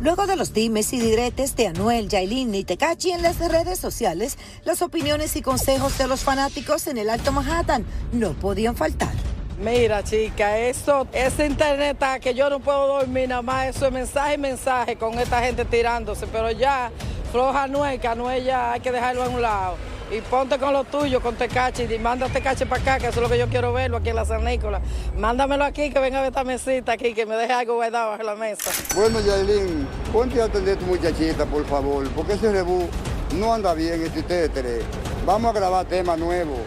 Luego 0.00 0.26
de 0.26 0.36
los 0.36 0.52
dimes 0.52 0.92
y 0.92 1.00
diretes 1.00 1.56
de 1.56 1.66
Anuel, 1.66 2.08
Yailin 2.08 2.54
y 2.54 2.62
Tecachi 2.62 3.10
en 3.10 3.22
las 3.22 3.38
redes 3.38 3.80
sociales, 3.80 4.38
las 4.64 4.82
opiniones 4.82 5.34
y 5.34 5.42
consejos 5.42 5.98
de 5.98 6.06
los 6.06 6.20
fanáticos 6.20 6.86
en 6.86 6.98
el 6.98 7.10
Alto 7.10 7.32
Manhattan 7.32 7.84
no 8.12 8.34
podían 8.34 8.76
faltar. 8.76 9.25
Mira, 9.58 10.02
chica, 10.04 10.58
eso, 10.58 11.06
ese 11.12 11.46
internet 11.46 11.94
está 11.94 12.20
que 12.20 12.34
yo 12.34 12.50
no 12.50 12.60
puedo 12.60 12.98
dormir 12.98 13.28
nada 13.28 13.42
más. 13.42 13.74
Eso 13.74 13.86
es 13.86 13.92
mensaje 13.92 14.34
y 14.34 14.38
mensaje 14.38 14.96
con 14.96 15.18
esta 15.18 15.40
gente 15.40 15.64
tirándose. 15.64 16.26
Pero 16.26 16.50
ya, 16.50 16.90
floja 17.32 17.62
Anuel, 17.62 17.98
que 17.98 18.06
Anuel 18.06 18.44
ya 18.44 18.72
hay 18.72 18.80
que 18.80 18.92
dejarlo 18.92 19.22
a 19.22 19.28
un 19.28 19.40
lado. 19.40 19.76
Y 20.10 20.20
ponte 20.20 20.56
con 20.58 20.72
lo 20.72 20.84
tuyo, 20.84 21.20
con 21.20 21.34
Tecachi, 21.34 21.82
y 21.82 21.98
manda 21.98 22.28
Tecachi 22.28 22.64
para 22.64 22.80
acá, 22.80 22.98
que 22.98 23.08
eso 23.08 23.18
es 23.18 23.22
lo 23.22 23.28
que 23.28 23.38
yo 23.38 23.48
quiero 23.48 23.72
verlo 23.72 23.96
aquí 23.96 24.10
en 24.10 24.16
la 24.16 24.24
San 24.24 24.44
Nicolás. 24.44 24.80
Mándamelo 25.18 25.64
aquí, 25.64 25.90
que 25.90 25.98
venga 25.98 26.18
a 26.18 26.20
ver 26.20 26.28
esta 26.28 26.44
mesita 26.44 26.92
aquí, 26.92 27.12
que 27.12 27.26
me 27.26 27.34
deje 27.34 27.52
algo 27.52 27.74
guardado 27.74 28.10
bajo 28.10 28.22
la 28.22 28.36
mesa. 28.36 28.70
Bueno, 28.94 29.18
Yailin, 29.20 29.88
ponte 30.12 30.40
a 30.40 30.44
atender 30.44 30.76
a 30.76 30.78
tu 30.78 30.86
muchachita, 30.86 31.44
por 31.44 31.66
favor, 31.66 32.08
porque 32.10 32.34
ese 32.34 32.52
rebú 32.52 32.88
no 33.34 33.52
anda 33.52 33.74
bien 33.74 34.00
entre 34.00 34.20
ustedes 34.20 34.52
tres. 34.52 34.84
Vamos 35.24 35.50
a 35.50 35.58
grabar 35.58 35.86
temas 35.86 36.16
nuevos, 36.18 36.60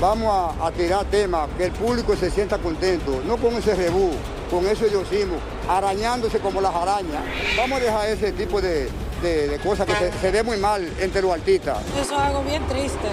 vamos 0.00 0.54
a, 0.60 0.70
tirar 0.72 1.04
temas, 1.06 1.48
que 1.56 1.64
el 1.66 1.72
público 1.72 2.14
se 2.16 2.30
sienta 2.30 2.58
contento, 2.58 3.20
no 3.26 3.36
con 3.36 3.54
ese 3.54 3.74
rebú, 3.74 4.10
con 4.50 4.66
eso 4.66 4.84
ellos 4.86 5.04
hicimos, 5.10 5.38
arañándose 5.68 6.38
como 6.38 6.60
las 6.60 6.74
arañas. 6.74 7.22
Vamos 7.56 7.80
a 7.80 7.84
dejar 7.84 8.08
ese 8.08 8.32
tipo 8.32 8.60
de, 8.60 8.88
de- 9.22 9.48
de 9.48 9.58
cosas 9.58 9.86
que 9.86 9.94
se, 9.94 10.12
se 10.20 10.30
ve 10.30 10.42
muy 10.42 10.56
mal 10.56 10.88
entre 11.00 11.22
los 11.22 11.32
artistas. 11.32 11.78
Eso 12.00 12.14
es 12.14 12.20
algo 12.20 12.42
bien 12.42 12.62
triste, 12.68 13.08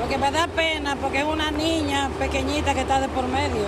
porque 0.00 0.18
me 0.18 0.30
da 0.30 0.46
pena, 0.48 0.96
porque 0.96 1.18
es 1.18 1.24
una 1.24 1.50
niña 1.50 2.10
pequeñita 2.18 2.74
que 2.74 2.80
está 2.80 3.00
de 3.00 3.08
por 3.08 3.26
medio. 3.28 3.64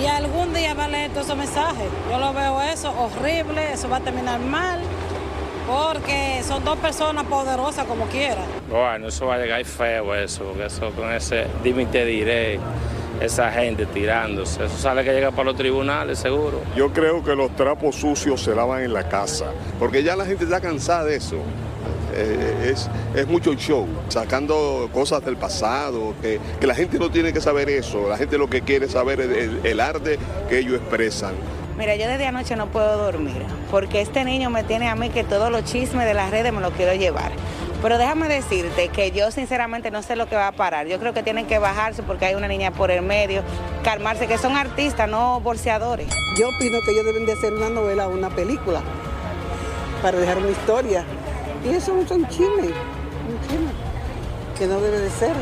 Y 0.00 0.06
algún 0.06 0.52
día 0.54 0.74
va 0.74 0.84
a 0.84 0.88
leer 0.88 1.10
todos 1.10 1.26
esos 1.26 1.36
mensajes. 1.38 1.88
Yo 2.10 2.18
lo 2.18 2.32
veo 2.32 2.60
eso 2.62 2.92
horrible, 2.96 3.72
eso 3.72 3.88
va 3.88 3.96
a 3.96 4.00
terminar 4.00 4.38
mal, 4.38 4.80
porque 5.68 6.40
son 6.42 6.64
dos 6.64 6.78
personas 6.78 7.24
poderosas 7.24 7.84
como 7.84 8.06
quiera. 8.06 8.42
Bueno, 8.70 9.08
eso 9.08 9.26
va 9.26 9.34
a 9.34 9.38
llegar 9.38 9.62
feo 9.64 10.14
eso, 10.14 10.44
porque 10.44 10.64
eso 10.66 10.90
con 10.92 11.12
ese 11.12 11.46
dime 11.62 11.82
y 11.82 11.86
te 11.86 12.04
diré, 12.06 12.58
esa 13.20 13.50
gente 13.50 13.84
tirándose, 13.86 14.64
eso 14.64 14.78
sale 14.78 15.04
que 15.04 15.12
llega 15.12 15.30
para 15.30 15.44
los 15.44 15.56
tribunales 15.56 16.18
seguro. 16.18 16.62
Yo 16.74 16.92
creo 16.92 17.22
que 17.22 17.34
los 17.34 17.54
trapos 17.54 17.96
sucios 17.96 18.42
se 18.42 18.54
lavan 18.54 18.82
en 18.82 18.94
la 18.94 19.08
casa, 19.08 19.46
porque 19.78 20.02
ya 20.02 20.16
la 20.16 20.24
gente 20.24 20.44
está 20.44 20.60
cansada 20.60 21.04
de 21.04 21.16
eso. 21.16 21.36
Eh, 22.14 22.72
es, 22.72 22.88
es 23.14 23.28
mucho 23.28 23.52
show, 23.54 23.86
sacando 24.08 24.88
cosas 24.92 25.24
del 25.24 25.36
pasado, 25.36 26.14
que, 26.22 26.40
que 26.58 26.66
la 26.66 26.74
gente 26.74 26.98
no 26.98 27.10
tiene 27.10 27.32
que 27.32 27.40
saber 27.40 27.68
eso, 27.68 28.08
la 28.08 28.16
gente 28.16 28.38
lo 28.38 28.48
que 28.48 28.62
quiere 28.62 28.88
saber 28.88 29.20
es 29.20 29.30
el, 29.30 29.60
el 29.62 29.80
arte 29.80 30.18
que 30.48 30.58
ellos 30.58 30.76
expresan. 30.76 31.34
Mira, 31.78 31.94
yo 31.94 32.08
desde 32.08 32.26
anoche 32.26 32.56
no 32.56 32.66
puedo 32.66 32.98
dormir, 32.98 33.40
porque 33.70 34.00
este 34.00 34.24
niño 34.24 34.50
me 34.50 34.64
tiene 34.64 34.88
a 34.88 34.96
mí 34.96 35.10
que 35.10 35.22
todos 35.22 35.48
los 35.48 35.62
chismes 35.62 36.06
de 36.06 36.12
las 36.12 36.32
redes 36.32 36.52
me 36.52 36.60
lo 36.60 36.72
quiero 36.72 36.92
llevar. 36.92 37.30
Pero 37.80 37.98
déjame 37.98 38.26
decirte 38.26 38.88
que 38.88 39.12
yo 39.12 39.30
sinceramente 39.30 39.92
no 39.92 40.02
sé 40.02 40.16
lo 40.16 40.28
que 40.28 40.34
va 40.34 40.48
a 40.48 40.52
parar. 40.52 40.88
Yo 40.88 40.98
creo 40.98 41.14
que 41.14 41.22
tienen 41.22 41.46
que 41.46 41.60
bajarse 41.60 42.02
porque 42.02 42.26
hay 42.26 42.34
una 42.34 42.48
niña 42.48 42.72
por 42.72 42.90
el 42.90 43.02
medio, 43.02 43.44
calmarse, 43.84 44.26
que 44.26 44.38
son 44.38 44.56
artistas, 44.56 45.08
no 45.08 45.38
bolseadores. 45.40 46.08
Yo 46.36 46.48
opino 46.48 46.78
que 46.84 46.90
ellos 46.90 47.04
deben 47.04 47.26
de 47.26 47.34
hacer 47.34 47.54
una 47.54 47.70
novela 47.70 48.08
o 48.08 48.10
una 48.10 48.30
película 48.30 48.82
para 50.02 50.18
dejar 50.18 50.38
una 50.38 50.50
historia. 50.50 51.04
Y 51.64 51.68
eso 51.68 51.96
es 52.00 52.10
un 52.10 52.26
chisme, 52.26 52.72
un 53.28 53.40
chisme, 53.48 53.70
que 54.58 54.66
no 54.66 54.80
debe 54.80 54.98
de 54.98 55.10
ser. 55.10 55.36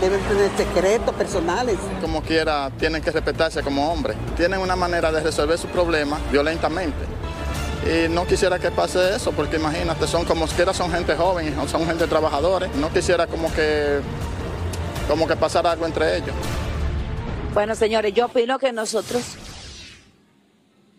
Deben 0.00 0.20
tener 0.22 0.50
secretos 0.56 1.14
personales. 1.14 1.76
como 2.00 2.22
quiera, 2.22 2.70
tienen 2.78 3.02
que 3.02 3.10
respetarse 3.10 3.62
como 3.62 3.92
hombres. 3.92 4.16
Tienen 4.36 4.60
una 4.60 4.74
manera 4.74 5.12
de 5.12 5.20
resolver 5.20 5.58
sus 5.58 5.70
problemas 5.70 6.20
violentamente. 6.32 7.04
Y 7.84 8.08
no 8.08 8.26
quisiera 8.26 8.58
que 8.58 8.70
pase 8.70 9.16
eso, 9.16 9.32
porque 9.32 9.56
imagínate, 9.56 10.06
son 10.06 10.24
como 10.24 10.46
quiera, 10.46 10.72
son 10.72 10.90
gente 10.90 11.14
joven, 11.16 11.54
son 11.68 11.86
gente 11.86 12.06
trabajadores. 12.06 12.74
No 12.76 12.90
quisiera 12.90 13.26
como 13.26 13.52
que, 13.52 14.00
como 15.08 15.26
que 15.26 15.36
pasara 15.36 15.72
algo 15.72 15.86
entre 15.86 16.16
ellos. 16.16 16.34
Bueno, 17.52 17.74
señores, 17.74 18.14
yo 18.14 18.26
opino 18.26 18.58
que 18.58 18.72
nosotros, 18.72 19.22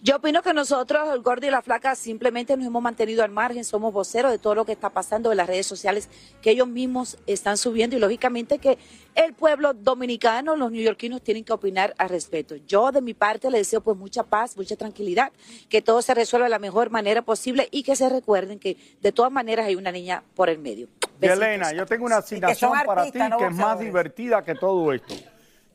yo 0.04 0.16
opino 0.16 0.42
que 0.42 0.54
nosotros, 0.54 1.10
el 1.14 1.22
gordo 1.22 1.46
y 1.46 1.52
la 1.52 1.62
flaca, 1.62 1.94
simplemente 1.94 2.58
nos 2.58 2.66
hemos 2.66 2.82
mantenido 2.82 3.24
al 3.24 3.30
margen, 3.30 3.64
somos 3.64 3.94
voceros 3.94 4.32
de 4.32 4.40
todo 4.40 4.56
lo 4.56 4.66
que 4.66 4.72
está 4.72 4.90
pasando 4.90 5.30
en 5.30 5.38
las 5.38 5.46
redes 5.46 5.68
sociales 5.68 6.10
que 6.42 6.52
ellos 6.52 6.68
mismos 6.68 7.20
están 7.28 7.56
subiendo 7.56 7.96
y 7.96 8.00
lógicamente 8.00 8.58
que 8.58 8.80
el 9.14 9.34
pueblo 9.34 9.74
dominicano, 9.74 10.56
los 10.56 10.72
neoyorquinos 10.72 11.22
tienen 11.22 11.44
que 11.44 11.54
opinar 11.54 11.94
al 12.00 12.10
respecto. 12.10 12.56
Yo 12.56 12.92
de 12.92 13.02
mi 13.02 13.14
parte 13.14 13.52
le 13.52 13.60
deseo 13.60 13.82
pues 13.82 13.96
mucha 13.96 14.24
paz, 14.24 14.58
mucha 14.58 14.76
tranquilidad, 14.76 15.32
que 15.70 15.84
todo 15.84 16.02
se 16.02 16.16
resuelva 16.16 16.46
de 16.46 16.52
la 16.52 16.60
mejor 16.60 16.90
manera 16.90 17.22
posible 17.22 17.68
y 17.70 17.84
que 17.84 17.96
se 17.96 18.10
recuerden 18.10 18.58
que 18.58 18.78
de 19.02 19.12
todas 19.12 19.32
maneras 19.32 19.68
hay 19.68 19.76
una 19.76 19.92
niña 19.92 20.24
por 20.34 20.50
el 20.50 20.58
medio. 20.58 20.88
Elena, 21.22 21.74
yo 21.74 21.86
tengo 21.86 22.06
una 22.06 22.18
asignación 22.18 22.72
para 22.86 23.12
ti 23.12 23.20
no 23.20 23.38
que 23.38 23.46
es 23.46 23.54
más 23.54 23.80
divertida 23.80 24.44
que 24.44 24.56
todo 24.56 24.92
esto. 24.94 25.14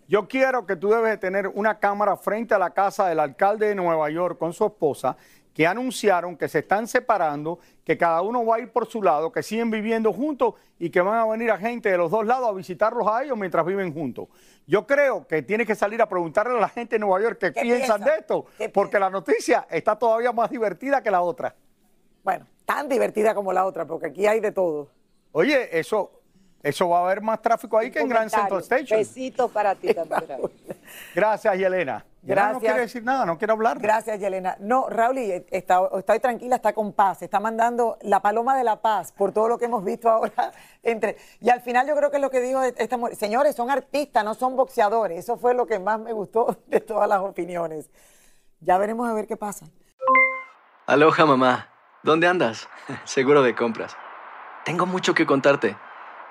Yo 0.09 0.29
quiero 0.29 0.67
que 0.67 0.77
tú 0.77 0.91
debes 0.91 1.11
de 1.11 1.17
tener 1.17 1.49
una 1.49 1.79
cámara 1.79 2.17
frente 2.17 2.55
a 2.55 2.59
la 2.59 2.71
casa 2.71 3.09
del 3.09 3.19
alcalde 3.19 3.69
de 3.69 3.75
Nueva 3.75 4.09
York 4.11 4.39
con 4.39 4.53
su 4.53 4.65
esposa, 4.65 5.17
que 5.53 5.67
anunciaron 5.67 6.37
que 6.37 6.49
se 6.49 6.61
están 6.61 6.87
separando, 6.87 7.59
que 7.83 7.97
cada 7.97 8.21
uno 8.23 8.45
va 8.45 8.57
a 8.57 8.61
ir 8.61 8.71
por 8.71 8.87
su 8.87 9.03
lado, 9.03 9.33
que 9.33 9.43
siguen 9.43 9.71
viviendo 9.71 10.13
juntos 10.13 10.55
y 10.79 10.91
que 10.91 11.01
van 11.01 11.19
a 11.19 11.27
venir 11.27 11.51
a 11.51 11.57
gente 11.57 11.89
de 11.89 11.97
los 11.97 12.11
dos 12.11 12.27
lados 12.27 12.49
a 12.49 12.53
visitarlos 12.53 13.09
a 13.09 13.25
ellos 13.25 13.37
mientras 13.39 13.65
viven 13.65 13.93
juntos. 13.93 14.29
Yo 14.67 14.87
creo 14.87 15.27
que 15.27 15.43
tienes 15.43 15.67
que 15.67 15.75
salir 15.75 16.01
a 16.03 16.09
preguntarle 16.09 16.57
a 16.57 16.61
la 16.61 16.69
gente 16.69 16.97
de 16.97 16.99
Nueva 17.01 17.23
York 17.23 17.39
qué, 17.41 17.53
¿Qué 17.53 17.63
piensan 17.63 18.03
piensan? 18.03 18.05
de 18.05 18.21
esto, 18.21 18.47
porque 18.73 18.99
la 18.99 19.09
noticia 19.09 19.67
está 19.71 19.99
todavía 19.99 20.31
más 20.31 20.51
divertida 20.51 21.03
que 21.03 21.11
la 21.11 21.23
otra. 21.23 21.55
Bueno, 22.23 22.47
tan 22.65 22.89
divertida 22.89 23.35
como 23.35 23.53
la 23.53 23.65
otra, 23.65 23.87
porque 23.87 24.07
aquí 24.07 24.27
hay 24.27 24.41
de 24.41 24.53
todo. 24.53 24.91
Oye, 25.33 25.79
eso, 25.79 26.15
eso 26.66 26.88
va 26.88 26.99
a 26.99 27.04
haber 27.04 27.20
más 27.20 27.40
tráfico 27.40 27.78
ahí 27.78 27.92
que 27.92 28.00
en 28.00 28.08
Grand 28.08 28.28
Central 28.28 28.61
Station. 28.61 28.99
Besitos 28.99 29.49
para 29.52 29.76
ti 29.76 29.94
también. 29.94 30.25
Raúl. 30.28 30.50
Gracias, 31.14 31.56
Yelena. 31.56 32.04
Yelena 32.23 32.25
no 32.25 32.25
Gracias. 32.25 32.58
quiere 32.61 32.80
decir 32.80 33.04
nada, 33.04 33.25
no 33.25 33.38
quiere 33.38 33.52
hablar. 33.52 33.78
Gracias, 33.78 34.18
Yelena. 34.18 34.56
No, 34.58 34.88
Raúl, 34.88 35.18
y 35.18 35.44
está, 35.49 35.88
estoy 35.96 36.18
tranquila, 36.18 36.56
está 36.56 36.73
con 36.73 36.92
paz. 36.92 37.23
Está 37.23 37.38
mandando 37.38 37.99
la 38.02 38.20
paloma 38.20 38.58
de 38.58 38.64
la 38.64 38.82
paz 38.82 39.12
por 39.12 39.30
todo 39.30 39.46
lo 39.46 39.58
que 39.58 39.66
hemos 39.66 39.85
visto 39.85 40.11
ahora. 40.11 40.50
entre 40.82 41.16
Y 41.40 41.50
al 41.50 41.61
final 41.61 41.87
yo 41.87 41.94
creo 41.94 42.11
que 42.11 42.16
es 42.16 42.23
lo 42.23 42.30
que 42.30 42.40
dijo 42.40 42.61
esta 42.61 42.96
mujer. 42.96 43.14
Señores, 43.14 43.54
son 43.54 43.70
artistas, 43.70 44.25
no 44.25 44.35
son 44.35 44.56
boxeadores. 44.56 45.20
Eso 45.20 45.37
fue 45.37 45.54
lo 45.54 45.68
que 45.68 45.78
más 45.78 46.00
me 46.00 46.12
gustó 46.12 46.58
de 46.66 46.80
todas 46.80 47.08
las 47.08 47.20
opiniones. 47.20 47.88
Ya 48.58 48.76
veremos 48.76 49.08
a 49.08 49.12
ver 49.12 49.28
qué 49.28 49.37
pasa. 49.37 49.66
Aloha 50.87 51.26
mamá, 51.26 51.68
¿dónde 52.02 52.26
andas? 52.26 52.68
Seguro 53.04 53.42
de 53.42 53.54
compras. 53.54 53.96
Tengo 54.64 54.85
mucho 54.85 55.14
que 55.14 55.26
contarte. 55.26 55.76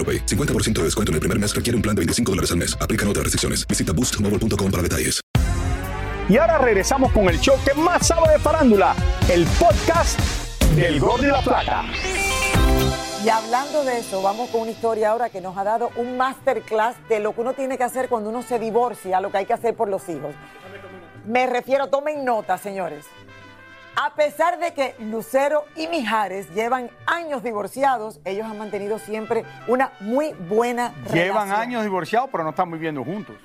AroPay. 0.00 0.24
50% 0.24 0.72
de 0.78 0.84
descuento 0.84 1.12
en 1.12 1.14
el 1.14 1.20
primer 1.20 1.38
mes 1.38 1.54
requiere 1.54 1.76
un 1.76 1.82
plan 1.82 1.94
de 1.94 2.00
25 2.00 2.32
dólares 2.32 2.50
al 2.52 2.56
mes. 2.56 2.74
Aplican 2.80 3.06
otras 3.08 3.24
restricciones. 3.24 3.66
Visita 3.68 3.92
boostmobile.com 3.92 4.70
para 4.70 4.82
detalles. 4.82 5.20
Y 6.30 6.36
ahora 6.36 6.58
regresamos 6.58 7.10
con 7.10 7.28
el 7.28 7.40
show 7.40 7.56
que 7.64 7.74
más 7.74 8.06
sabe 8.06 8.32
de 8.32 8.38
farándula, 8.38 8.94
el 9.28 9.44
podcast 9.58 10.16
del 10.76 11.00
Gol 11.00 11.22
de 11.22 11.26
la 11.26 11.42
Plata. 11.42 11.84
Y 13.24 13.28
hablando 13.28 13.82
de 13.82 13.98
eso, 13.98 14.22
vamos 14.22 14.48
con 14.50 14.60
una 14.60 14.70
historia 14.70 15.10
ahora 15.10 15.28
que 15.28 15.40
nos 15.40 15.56
ha 15.58 15.64
dado 15.64 15.90
un 15.96 16.16
masterclass 16.16 16.96
de 17.08 17.18
lo 17.18 17.34
que 17.34 17.40
uno 17.40 17.52
tiene 17.54 17.76
que 17.76 17.82
hacer 17.82 18.08
cuando 18.08 18.30
uno 18.30 18.42
se 18.42 18.60
divorcia, 18.60 19.20
lo 19.20 19.32
que 19.32 19.38
hay 19.38 19.46
que 19.46 19.54
hacer 19.54 19.74
por 19.74 19.88
los 19.88 20.08
hijos. 20.08 20.34
Me 21.26 21.48
refiero, 21.48 21.88
tomen 21.88 22.24
nota, 22.24 22.56
señores. 22.58 23.06
A 23.96 24.14
pesar 24.14 24.58
de 24.58 24.72
que 24.72 24.94
Lucero 25.00 25.64
y 25.76 25.86
Mijares 25.88 26.48
llevan 26.54 26.90
años 27.06 27.42
divorciados, 27.42 28.20
ellos 28.24 28.46
han 28.46 28.58
mantenido 28.58 28.98
siempre 28.98 29.44
una 29.68 29.92
muy 30.00 30.32
buena 30.32 30.94
Llevan 31.12 31.48
relación. 31.48 31.60
años 31.60 31.82
divorciados, 31.82 32.30
pero 32.30 32.44
no 32.44 32.50
están 32.50 32.70
viviendo 32.70 33.04
juntos. 33.04 33.36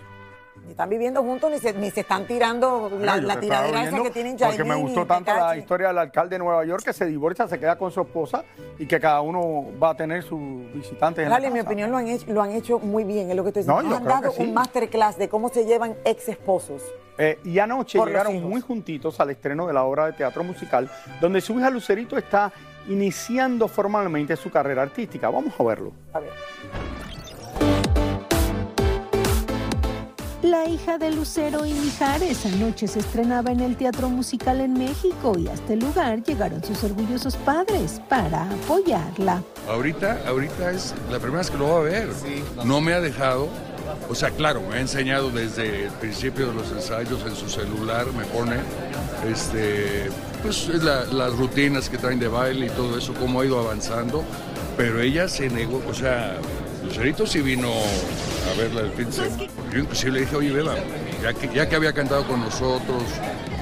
Ni 0.66 0.72
están 0.72 0.90
viviendo 0.90 1.22
juntos 1.22 1.52
ni 1.52 1.60
se, 1.60 1.74
ni 1.74 1.92
se 1.92 2.02
están 2.02 2.26
tirando 2.26 2.92
la, 3.00 3.18
la 3.18 3.40
tiradera 3.40 3.84
esa 3.84 4.02
que 4.02 4.10
tienen 4.10 4.36
Porque 4.36 4.64
me 4.64 4.70
Yailin 4.70 4.78
y 4.78 4.82
gustó 4.82 5.06
tanto 5.06 5.32
la 5.34 5.56
historia 5.58 5.90
del 5.90 5.98
alcalde 6.00 6.36
de 6.36 6.40
Nueva 6.40 6.66
York 6.66 6.84
que 6.84 6.94
se 6.94 7.06
divorcia, 7.06 7.48
se 7.48 7.60
queda 7.60 7.78
con 7.78 7.92
su 7.92 8.02
esposa 8.02 8.44
y 8.80 8.88
que 8.88 9.00
cada 9.00 9.22
uno 9.22 9.66
va 9.82 9.92
a 9.92 9.96
tener 9.96 10.24
sus 10.24 10.40
visitantes 10.74 11.24
en 11.26 11.32
Rally, 11.32 11.46
en 11.48 11.54
mi 11.54 11.60
opinión, 11.60 11.92
lo 11.92 11.98
han, 11.98 12.08
hecho, 12.08 12.26
lo 12.34 12.42
han 12.42 12.52
hecho 12.52 12.80
muy 12.80 13.04
bien. 13.04 13.30
Es 13.30 13.36
lo 13.36 13.44
que 13.44 13.50
estoy 13.50 13.64
No, 13.66 13.76
diciendo. 13.82 14.00
yo 14.10 14.16
han 14.16 14.22
dado 14.22 14.34
sí. 14.34 14.42
un 14.44 14.54
masterclass 14.54 15.18
de 15.18 15.30
cómo 15.30 15.50
se 15.50 15.66
llevan 15.66 15.96
ex 16.04 16.30
esposos. 16.30 16.82
Eh, 17.18 17.40
y 17.46 17.60
anoche 17.60 17.98
llegaron 18.04 18.42
muy 18.44 18.60
juntitos 18.60 19.20
al 19.20 19.30
estreno 19.30 19.68
de 19.68 19.74
la 19.74 19.84
obra 19.84 20.08
de 20.08 20.14
teatro 20.14 20.44
musical, 20.44 20.90
donde 21.22 21.40
su 21.42 21.58
hija 21.58 21.70
Lucerito 21.70 22.18
está 22.18 22.52
iniciando 22.90 23.68
formalmente 23.68 24.36
su 24.36 24.50
carrera 24.50 24.82
artística. 24.82 25.30
Vamos 25.30 25.54
a 25.60 25.64
verlo. 25.64 25.92
A 26.12 26.20
ver. 26.20 26.32
La 30.46 30.68
hija 30.70 31.00
de 31.00 31.10
Lucero 31.10 31.66
y 31.66 31.74
Mijares 31.74 32.46
anoche 32.46 32.88
se 32.88 33.00
estrenaba 33.00 33.52
en 33.52 33.62
el 33.62 33.76
Teatro 33.76 34.10
Musical 34.10 34.62
en 34.62 34.74
México 34.74 35.36
y 35.40 35.48
a 35.48 35.54
este 35.54 35.76
lugar 35.76 36.22
llegaron 36.22 36.64
sus 36.64 36.84
orgullosos 36.84 37.36
padres 37.38 38.00
para 38.08 38.44
apoyarla. 38.52 39.42
Ahorita, 39.68 40.20
ahorita 40.28 40.70
es 40.70 40.94
la 41.10 41.18
primera 41.18 41.40
vez 41.40 41.50
que 41.50 41.58
lo 41.58 41.68
va 41.70 41.78
a 41.78 41.82
ver. 41.82 42.10
No 42.64 42.80
me 42.80 42.94
ha 42.94 43.02
dejado. 43.02 43.48
O 44.08 44.14
sea, 44.14 44.30
claro, 44.30 44.62
me 44.70 44.76
ha 44.76 44.82
enseñado 44.82 45.32
desde 45.32 45.86
el 45.86 45.92
principio 45.94 46.46
de 46.50 46.54
los 46.54 46.72
ensayos 46.72 47.22
en 47.26 47.36
su 47.36 47.50
celular, 47.50 48.06
me 48.16 48.26
pone 48.26 48.58
este, 49.28 50.12
pues, 50.44 50.68
la- 50.84 51.06
las 51.06 51.36
rutinas 51.36 51.90
que 51.90 51.98
traen 51.98 52.20
de 52.20 52.28
baile 52.28 52.68
y 52.68 52.70
todo 52.70 52.96
eso, 53.00 53.16
cómo 53.20 53.42
ha 53.42 53.46
ido 53.48 53.60
avanzando. 53.60 54.24
Pero 54.78 55.02
ella 55.02 55.28
se 55.28 55.50
negó, 55.50 55.82
o 55.90 55.94
sea, 55.94 56.38
Lucerito 56.96 57.28
sí 57.28 57.42
vino 57.42 57.68
a 57.70 58.58
verla 58.58 58.80
el 58.84 58.92
fin 58.92 59.08
de 59.08 59.12
semana. 59.12 59.44
Yo 59.70 59.80
inclusive 59.80 60.12
le 60.14 60.20
dije, 60.22 60.36
oye, 60.38 60.52
Beba, 60.54 60.76
ya 61.22 61.34
que, 61.34 61.54
ya 61.54 61.68
que 61.68 61.76
había 61.76 61.92
cantado 61.92 62.26
con 62.26 62.40
nosotros 62.40 63.04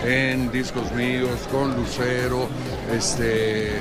en 0.06 0.52
discos 0.52 0.92
míos, 0.92 1.32
con 1.52 1.76
Lucero, 1.76 2.48
este, 2.96 3.72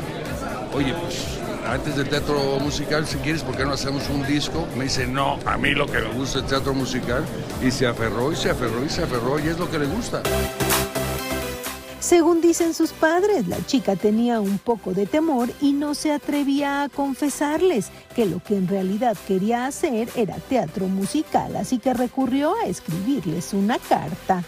oye, 0.73 0.95
pues 0.95 1.39
antes 1.67 1.97
del 1.97 2.09
teatro 2.09 2.59
musical, 2.61 3.07
si 3.07 3.19
quieres, 3.19 3.43
¿por 3.43 3.55
qué 3.55 3.67
no 3.67 3.73
hacemos 3.73 4.09
un 4.09 4.27
disco? 4.27 4.67
Me 4.75 4.85
dice, 4.85 5.07
no, 5.07 5.39
a 5.45 5.59
mí 5.59 5.73
lo 5.73 5.85
que 5.87 6.01
me 6.01 6.09
gusta 6.15 6.39
es 6.39 6.45
el 6.45 6.49
teatro 6.49 6.73
musical. 6.73 7.23
Y 7.63 7.71
se 7.71 7.87
aferró 7.87 8.33
y 8.33 8.37
se 8.37 8.49
aferró 8.49 8.83
y 8.83 8.89
se 8.89 9.03
aferró 9.03 9.39
y 9.39 9.49
es 9.49 9.59
lo 9.59 9.71
que 9.71 9.79
le 9.79 9.87
gusta. 9.87 10.23
Según 12.03 12.41
dicen 12.41 12.75
sus 12.75 12.91
padres, 12.91 13.47
la 13.47 13.65
chica 13.65 13.95
tenía 13.95 14.41
un 14.41 14.59
poco 14.59 14.93
de 14.93 15.07
temor 15.07 15.49
y 15.61 15.73
no 15.73 15.95
se 15.95 16.11
atrevía 16.11 16.83
a 16.83 16.89
confesarles 16.89 17.91
que 18.17 18.27
lo 18.27 18.43
que 18.43 18.57
en 18.57 18.67
realidad 18.67 19.17
quería 19.29 19.67
hacer 19.67 20.09
era 20.17 20.35
teatro 20.35 20.89
musical, 20.89 21.55
así 21.55 21.79
que 21.79 21.95
recurrió 21.95 22.57
a 22.57 22.67
escribirles 22.67 23.53
una 23.55 23.79
carta. 23.79 24.43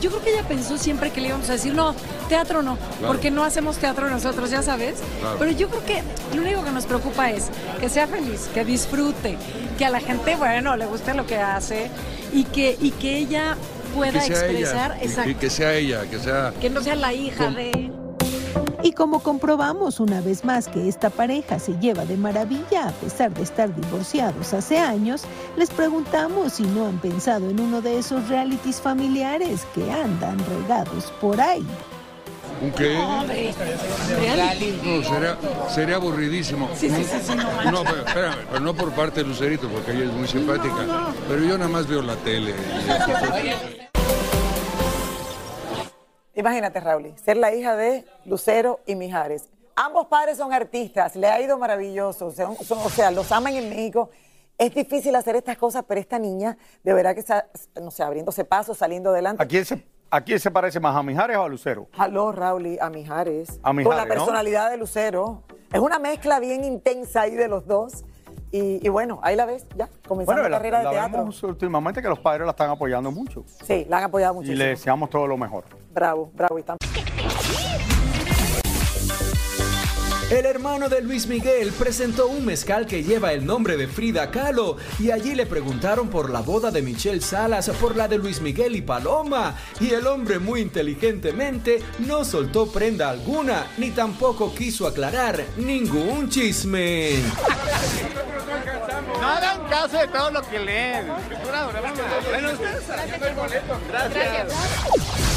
Yo 0.00 0.08
creo 0.08 0.22
que 0.24 0.30
ella 0.32 0.48
pensó 0.48 0.78
siempre 0.78 1.10
que 1.10 1.20
le 1.20 1.28
íbamos 1.28 1.50
a 1.50 1.52
decir, 1.52 1.74
no, 1.74 1.94
teatro 2.30 2.62
no, 2.62 2.76
Claro. 2.76 3.08
porque 3.08 3.30
no 3.30 3.44
hacemos 3.44 3.76
teatro 3.76 4.08
nosotros, 4.08 4.48
ya 4.50 4.62
sabes. 4.62 5.00
Claro. 5.20 5.36
Pero 5.38 5.50
yo 5.50 5.68
creo 5.68 5.84
que 5.84 6.02
lo 6.34 6.40
único 6.40 6.64
que 6.64 6.70
nos 6.70 6.86
preocupa 6.86 7.30
es 7.30 7.48
que 7.78 7.90
sea 7.90 8.06
feliz, 8.06 8.48
que 8.54 8.64
disfrute, 8.64 9.36
que 9.76 9.84
a 9.84 9.90
la 9.90 10.00
gente, 10.00 10.34
bueno, 10.36 10.76
le 10.76 10.86
guste 10.86 11.12
lo 11.12 11.26
que 11.26 11.36
hace 11.36 11.90
y 12.32 12.44
que, 12.44 12.78
y 12.80 12.90
que 12.92 13.18
ella 13.18 13.58
pueda 13.94 14.12
que 14.20 14.26
expresar, 14.26 14.92
ella, 14.92 14.98
y- 15.00 15.04
y, 15.04 15.08
exacto, 15.08 15.38
que 15.40 15.50
sea 15.50 15.74
ella, 15.74 16.02
que 16.10 16.18
sea... 16.18 16.52
que 16.60 16.70
no 16.70 16.82
sea 16.82 16.94
la 16.96 17.12
hija 17.12 17.50
de... 17.50 17.90
Y 18.82 18.92
como 18.92 19.20
comprobamos 19.22 19.98
una 19.98 20.20
vez 20.20 20.44
más 20.44 20.68
que 20.68 20.88
esta 20.88 21.08
pareja 21.08 21.58
se 21.58 21.72
lleva 21.80 22.04
de 22.04 22.18
maravilla 22.18 22.88
a 22.88 22.92
pesar 22.92 23.32
de 23.32 23.42
estar 23.42 23.74
divorciados 23.74 24.52
hace 24.52 24.78
años, 24.78 25.22
les 25.56 25.70
preguntamos 25.70 26.52
si 26.54 26.64
no 26.64 26.86
han 26.86 26.98
pensado 27.00 27.48
en 27.48 27.60
uno 27.60 27.80
de 27.80 27.98
esos 27.98 28.28
realities 28.28 28.82
familiares 28.82 29.62
que 29.74 29.90
andan 29.90 30.36
regados 30.60 31.12
por 31.20 31.40
ahí. 31.40 31.66
¿Un 32.60 32.70
qué? 32.72 32.96
Hombre, 32.96 33.54
No, 34.82 35.02
sería, 35.02 35.36
sería 35.68 35.96
aburridísimo. 35.96 36.68
Sí, 36.74 36.88
sí, 36.88 37.04
sí, 37.04 37.18
sí, 37.22 37.34
no. 37.34 37.70
No, 37.70 37.82
pero, 37.84 38.06
espérame, 38.06 38.46
pero 38.48 38.60
no 38.60 38.74
por 38.74 38.92
parte 38.92 39.22
de 39.22 39.26
Lucerito, 39.28 39.68
porque 39.68 39.92
ella 39.92 40.04
es 40.04 40.12
muy 40.12 40.26
simpática. 40.28 40.74
Pero 41.28 41.42
yo 41.44 41.58
nada 41.58 41.68
más 41.68 41.86
veo 41.86 42.00
la 42.02 42.16
tele. 42.16 42.54
y- 46.34 46.38
Imagínate, 46.40 46.80
Raúl, 46.80 47.12
ser 47.22 47.36
la 47.36 47.54
hija 47.54 47.76
de 47.76 48.04
Lucero 48.24 48.80
y 48.86 48.94
Mijares. 48.96 49.48
Ambos 49.76 50.06
padres 50.06 50.36
son 50.38 50.52
artistas, 50.52 51.16
le 51.16 51.26
ha 51.28 51.40
ido 51.40 51.58
maravilloso, 51.58 52.30
son- 52.32 52.56
son- 52.64 52.78
o 52.78 52.90
sea, 52.90 53.10
los 53.10 53.30
aman 53.32 53.54
en 53.54 53.68
México. 53.70 54.10
Es 54.56 54.72
difícil 54.74 55.14
hacer 55.16 55.34
estas 55.36 55.56
cosas, 55.58 55.84
pero 55.86 56.00
esta 56.00 56.18
niña 56.18 56.56
de 56.84 56.92
verdad 56.94 57.14
que 57.14 57.20
está, 57.20 57.48
no 57.80 57.90
sé, 57.90 58.02
abriéndose 58.04 58.44
pasos, 58.44 58.78
saliendo 58.78 59.10
adelante. 59.10 59.42
¿A 59.42 59.46
quién 59.46 59.64
se, 59.64 59.84
a 60.14 60.20
quién 60.20 60.38
se 60.38 60.50
parece 60.50 60.78
más, 60.78 60.94
a 60.94 61.02
Mijares 61.02 61.36
o 61.36 61.42
a 61.42 61.48
Lucero? 61.48 61.88
Aló, 61.98 62.30
Raúl, 62.30 62.78
a 62.80 62.88
Mijares. 62.88 63.58
A 63.62 63.68
Con 63.68 63.76
Mijares, 63.76 63.96
la 63.98 64.04
¿no? 64.04 64.08
personalidad 64.08 64.70
de 64.70 64.76
Lucero. 64.76 65.42
Es 65.72 65.80
una 65.80 65.98
mezcla 65.98 66.38
bien 66.38 66.62
intensa 66.64 67.22
ahí 67.22 67.34
de 67.34 67.48
los 67.48 67.66
dos. 67.66 68.04
Y, 68.52 68.78
y 68.86 68.88
bueno, 68.88 69.18
ahí 69.24 69.34
la 69.34 69.44
ves, 69.46 69.66
ya, 69.76 69.88
comenzando 70.06 70.40
Bueno, 70.40 70.42
la 70.44 70.48
la, 70.50 70.56
carrera 70.58 70.78
de 70.78 70.84
la 70.84 70.90
teatro. 70.92 71.18
vemos 71.18 71.42
últimamente 71.42 72.00
que 72.00 72.08
los 72.08 72.20
padres 72.20 72.44
la 72.44 72.52
están 72.52 72.70
apoyando 72.70 73.10
mucho. 73.10 73.44
Sí, 73.64 73.84
la 73.88 73.98
han 73.98 74.04
apoyado 74.04 74.34
Y 74.34 74.36
muchísimo. 74.36 74.58
le 74.58 74.66
deseamos 74.68 75.10
todo 75.10 75.26
lo 75.26 75.36
mejor. 75.36 75.64
Bravo, 75.92 76.30
bravo. 76.32 76.60
Y 76.60 76.62
El 80.34 80.46
hermano 80.46 80.88
de 80.88 81.00
Luis 81.00 81.28
Miguel 81.28 81.70
presentó 81.78 82.26
un 82.26 82.44
mezcal 82.44 82.88
que 82.88 83.04
lleva 83.04 83.32
el 83.32 83.46
nombre 83.46 83.76
de 83.76 83.86
Frida 83.86 84.32
Kahlo 84.32 84.78
y 84.98 85.12
allí 85.12 85.36
le 85.36 85.46
preguntaron 85.46 86.08
por 86.08 86.28
la 86.28 86.40
boda 86.40 86.72
de 86.72 86.82
Michelle 86.82 87.20
Salas, 87.20 87.70
por 87.80 87.94
la 87.94 88.08
de 88.08 88.18
Luis 88.18 88.40
Miguel 88.40 88.74
y 88.74 88.82
Paloma. 88.82 89.54
Y 89.78 89.90
el 89.90 90.08
hombre 90.08 90.40
muy 90.40 90.60
inteligentemente 90.60 91.80
no 92.00 92.24
soltó 92.24 92.66
prenda 92.66 93.10
alguna, 93.10 93.68
ni 93.78 93.92
tampoco 93.92 94.52
quiso 94.52 94.88
aclarar 94.88 95.40
ningún 95.56 96.28
chisme. 96.28 97.22
No 99.20 99.28
hagan 99.28 99.68
caso 99.68 99.98
de 99.98 100.08
todo 100.08 100.32
lo 100.32 100.42
que 100.42 100.58
leen. 100.58 101.06
Bueno, 102.28 102.52
ustedes 102.52 102.82
Gracias. 103.88 105.33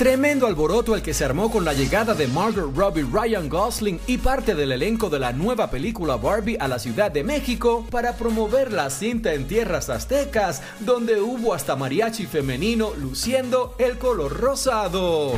Tremendo 0.00 0.46
alboroto 0.46 0.94
el 0.94 1.02
que 1.02 1.12
se 1.12 1.26
armó 1.26 1.50
con 1.50 1.62
la 1.62 1.74
llegada 1.74 2.14
de 2.14 2.26
Margot 2.26 2.74
Robbie, 2.74 3.04
Ryan 3.04 3.50
Gosling 3.50 4.00
y 4.06 4.16
parte 4.16 4.54
del 4.54 4.72
elenco 4.72 5.10
de 5.10 5.18
la 5.18 5.34
nueva 5.34 5.70
película 5.70 6.16
Barbie 6.16 6.56
a 6.58 6.68
la 6.68 6.78
Ciudad 6.78 7.10
de 7.10 7.22
México 7.22 7.84
para 7.90 8.16
promover 8.16 8.72
la 8.72 8.88
cinta 8.88 9.34
en 9.34 9.46
tierras 9.46 9.90
aztecas, 9.90 10.62
donde 10.78 11.20
hubo 11.20 11.52
hasta 11.52 11.76
mariachi 11.76 12.24
femenino 12.24 12.94
luciendo 12.94 13.74
el 13.78 13.98
color 13.98 14.40
rosado. 14.40 15.34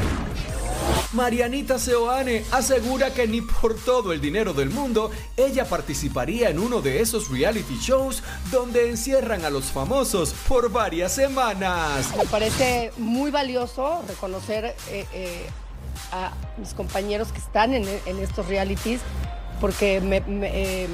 Marianita 1.12 1.78
Seoane 1.78 2.44
asegura 2.50 3.12
que 3.12 3.26
ni 3.26 3.42
por 3.42 3.74
todo 3.74 4.12
el 4.12 4.20
dinero 4.20 4.52
del 4.54 4.70
mundo 4.70 5.10
ella 5.36 5.66
participaría 5.66 6.48
en 6.48 6.58
uno 6.58 6.80
de 6.80 7.00
esos 7.00 7.28
reality 7.28 7.76
shows 7.78 8.22
donde 8.50 8.88
encierran 8.88 9.44
a 9.44 9.50
los 9.50 9.66
famosos 9.66 10.34
por 10.48 10.70
varias 10.70 11.12
semanas. 11.12 12.16
Me 12.16 12.24
parece 12.24 12.92
muy 12.96 13.30
valioso 13.30 14.02
reconocer 14.08 14.74
eh, 14.90 15.06
eh, 15.12 15.46
a 16.12 16.32
mis 16.58 16.74
compañeros 16.74 17.32
que 17.32 17.38
están 17.38 17.74
en, 17.74 17.86
estos 18.20 18.46
realities 18.46 19.00
porque 19.60 20.00
eh, 20.02 20.88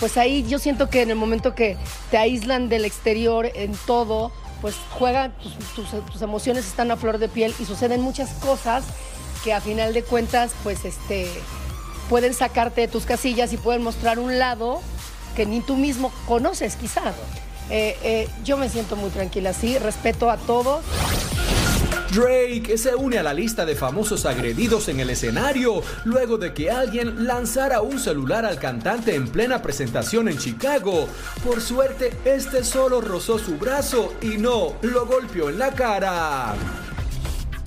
pues 0.00 0.16
ahí 0.16 0.44
yo 0.48 0.58
siento 0.58 0.90
que 0.90 1.02
en 1.02 1.10
el 1.10 1.16
momento 1.16 1.54
que 1.54 1.76
te 2.10 2.18
aíslan 2.18 2.68
del 2.68 2.84
exterior 2.84 3.50
en 3.54 3.72
todo, 3.86 4.32
pues 4.62 4.76
juegan, 4.92 5.32
tus, 5.42 5.52
tus- 5.74 6.06
tus 6.10 6.22
emociones 6.22 6.66
están 6.66 6.90
a 6.90 6.96
flor 6.96 7.18
de 7.18 7.28
piel 7.28 7.54
y 7.58 7.66
suceden 7.66 8.00
muchas 8.00 8.30
cosas 8.34 8.84
que 9.44 9.52
a 9.52 9.60
final 9.60 9.92
de 9.92 10.02
cuentas, 10.04 10.52
pues 10.62 10.84
este, 10.86 11.28
pueden 12.08 12.32
sacarte 12.32 12.80
de 12.82 12.88
tus 12.88 13.04
casillas 13.04 13.52
y 13.52 13.56
pueden 13.58 13.82
mostrar 13.82 14.18
un 14.20 14.38
lado 14.38 14.80
que 15.36 15.44
ni 15.46 15.60
tú 15.60 15.76
mismo 15.76 16.12
conoces, 16.26 16.76
quizás. 16.76 17.14
Eh, 17.70 17.96
eh, 18.02 18.28
yo 18.44 18.56
me 18.56 18.68
siento 18.68 18.96
muy 18.96 19.10
tranquila 19.10 19.50
así, 19.50 19.76
respeto 19.78 20.30
a 20.30 20.36
todos. 20.36 20.84
Drake 22.12 22.76
se 22.76 22.94
une 22.94 23.16
a 23.18 23.22
la 23.22 23.32
lista 23.32 23.64
de 23.64 23.74
famosos 23.74 24.26
agredidos 24.26 24.88
en 24.88 25.00
el 25.00 25.08
escenario 25.08 25.82
luego 26.04 26.36
de 26.36 26.52
que 26.52 26.70
alguien 26.70 27.26
lanzara 27.26 27.80
un 27.80 27.98
celular 27.98 28.44
al 28.44 28.58
cantante 28.58 29.14
en 29.14 29.28
plena 29.28 29.62
presentación 29.62 30.28
en 30.28 30.36
Chicago. 30.36 31.08
Por 31.42 31.62
suerte, 31.62 32.12
este 32.26 32.64
solo 32.64 33.00
rozó 33.00 33.38
su 33.38 33.56
brazo 33.56 34.12
y 34.20 34.36
no 34.36 34.74
lo 34.82 35.06
golpeó 35.06 35.48
en 35.48 35.58
la 35.58 35.70
cara. 35.70 36.54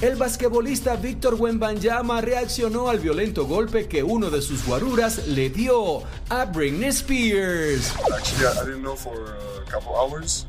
El 0.01 0.17
basquetbolista 0.17 0.97
Víctor 0.97 1.35
Wembanyama 1.35 2.19
reaccionó 2.19 2.89
al 2.89 2.99
violento 2.99 3.45
golpe 3.45 3.87
que 3.87 4.03
uno 4.03 4.29
de 4.29 4.41
sus 4.41 4.65
guaruras 4.65 5.25
le 5.29 5.49
dio 5.49 6.03
a 6.29 6.45
Britney 6.45 6.89
Spears. 6.89 7.93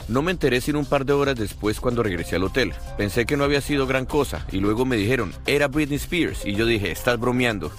No 0.09 0.23
me 0.23 0.33
enteré 0.33 0.61
sino 0.61 0.81
un 0.81 0.85
par 0.85 1.07
de 1.07 1.13
horas 1.13 1.37
después 1.37 1.79
cuando 1.81 2.03
regresé 2.03 2.37
al 2.37 2.43
hotel. 2.43 2.75
Pensé 2.99 3.25
que 3.25 3.37
no 3.37 3.45
había 3.45 3.61
sido 3.61 3.87
gran 3.87 4.05
cosa 4.05 4.45
y 4.51 4.59
luego 4.59 4.85
me 4.85 4.97
dijeron, 4.97 5.33
era 5.47 5.69
Britney 5.69 5.97
Spears 5.97 6.45
y 6.45 6.55
yo 6.55 6.67
dije, 6.67 6.91
estás 6.91 7.19
bromeando. 7.19 7.71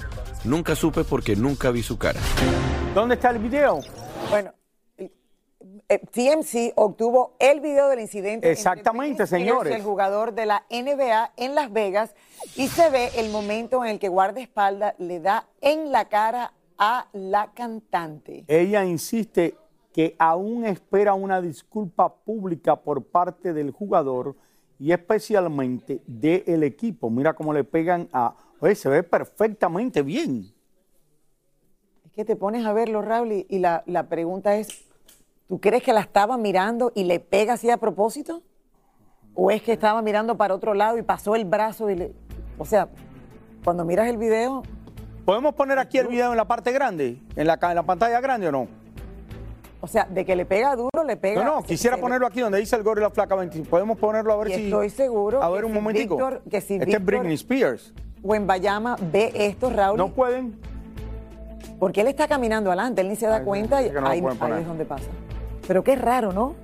Nunca 0.46 0.74
supe 0.74 1.04
porque 1.04 1.36
nunca 1.36 1.72
vi 1.72 1.84
su 1.84 1.98
cara. 1.98 2.22
¿Dónde 2.96 3.16
está 3.16 3.32
el 3.32 3.40
video? 3.40 3.82
Bueno, 4.30 4.54
TMC 5.88 6.73
obtuvo 6.76 7.36
el 7.39 7.62
video 7.62 7.88
del 7.88 8.02
incidente. 8.02 8.34
entre 8.34 8.52
Exactamente, 8.52 9.23
Spears 9.23 9.30
señores. 9.30 9.73
El 9.73 9.84
jugador 9.84 10.34
de 10.34 10.45
la 10.45 10.65
NBA 10.69 11.32
en 11.38 11.56
Las 11.56 11.71
Vegas 11.71 12.13
y 12.56 12.67
se 12.67 12.89
ve 12.89 13.10
el 13.15 13.30
momento 13.32 13.84
en 13.86 13.91
el 13.91 14.00
que 14.00 14.10
guardaespaldas 14.10 14.95
le 15.00 15.21
da 15.21 15.47
en 15.62 15.91
la 15.91 16.10
cara 16.10 16.54
a 16.78 17.08
la 17.13 17.52
cantante. 17.54 18.43
Ella 18.47 18.84
insiste 18.84 19.56
que 19.93 20.15
aún 20.19 20.65
espera 20.65 21.13
una 21.13 21.41
disculpa 21.41 22.13
pública 22.13 22.76
por 22.76 23.04
parte 23.04 23.54
del 23.54 23.71
jugador 23.71 24.36
y 24.80 24.91
especialmente 24.91 26.02
del 26.06 26.63
equipo. 26.63 27.10
Mira 27.10 27.34
cómo 27.34 27.54
le 27.54 27.63
pegan 27.63 28.10
a... 28.12 28.36
Oye, 28.60 28.76
se 28.76 28.89
ve 28.89 29.04
perfectamente 29.04 30.02
bien. 30.02 30.52
Es 32.06 32.12
que 32.12 32.26
te 32.26 32.36
pones 32.36 32.65
a 32.65 32.73
verlo, 32.73 33.02
Raúl, 33.02 33.32
y, 33.32 33.47
y 33.50 33.60
la, 33.60 33.84
la 33.88 34.08
pregunta 34.08 34.56
es, 34.58 34.87
¿tú 35.48 35.60
crees 35.60 35.84
que 35.84 35.94
la 35.94 36.02
estaba 36.02 36.38
mirando 36.38 36.92
y 36.96 37.04
le 37.04 37.20
pega 37.20 37.54
así 37.54 37.70
a 37.70 37.78
propósito? 37.78 38.42
¿O 39.36 39.52
es 39.52 39.62
que 39.62 39.74
estaba 39.74 40.02
mirando 40.02 40.36
para 40.38 40.54
otro 40.54 40.74
lado 40.74 40.98
y 40.98 41.04
pasó 41.04 41.36
el 41.36 41.46
brazo 41.46 41.90
y 41.90 41.96
le... 41.96 42.14
O 42.58 42.66
sea, 42.66 42.88
cuando 43.64 43.86
miras 43.86 44.08
el 44.08 44.18
video, 44.18 44.64
¿Podemos 45.26 45.54
poner 45.56 45.78
aquí 45.78 45.98
el 45.98 46.08
video 46.08 46.32
en 46.32 46.38
la 46.38 46.46
parte 46.46 46.72
grande? 46.72 47.22
¿En 47.36 47.48
la, 47.48 47.60
en 47.62 47.86
pantalla 47.86 48.20
grande 48.22 48.48
o 48.48 48.52
no? 48.52 48.68
o 49.80 49.86
sea, 49.88 50.06
de 50.06 50.26
que 50.26 50.36
le 50.36 50.46
pega 50.46 50.76
duro, 50.76 51.04
le 51.06 51.18
pega... 51.18 51.44
No, 51.44 51.58
no, 51.58 51.64
quisiera 51.64 51.96
se- 51.98 52.02
ponerlo 52.02 52.26
aquí 52.26 52.40
donde 52.42 52.58
dice 52.58 52.76
el 52.76 52.84
gorro 52.84 53.00
y 53.00 53.04
la 53.04 53.10
flaca 53.12 53.36
25. 53.36 53.70
Podemos 53.70 53.98
ponerlo 54.00 54.34
a 54.34 54.38
ver 54.38 54.48
si... 54.50 54.66
estoy 54.66 54.90
seguro 54.90 55.42
A 55.44 55.50
ver 55.50 55.66
un 55.66 55.72
si 55.72 55.76
momentico. 55.76 56.16
Víctor- 56.18 56.42
que 56.50 56.62
si 56.62 56.74
este 56.76 56.86
Víctor- 56.88 57.00
es 57.00 57.06
Britney 57.06 57.34
Spears. 57.36 57.94
Wembayama 58.24 58.96
ve 59.12 59.32
esto, 59.36 59.70
Raúl. 59.70 59.98
No 59.98 60.10
pueden. 60.10 60.60
Porque 61.80 62.02
él 62.02 62.08
está 62.08 62.28
caminando 62.28 62.72
adelante, 62.72 63.02
él 63.02 63.10
ni 63.10 63.16
se 63.16 63.28
da 63.28 63.38
Ay, 63.38 63.44
cuenta 63.46 63.84
y 63.84 63.92
no 63.92 64.08
ahí, 64.08 64.20
es 64.20 64.68
donde 64.68 64.86
pasa. 64.86 65.06
Pero 65.68 65.84
qué 65.84 65.96
raro, 65.96 66.32
¿no? 66.32 66.56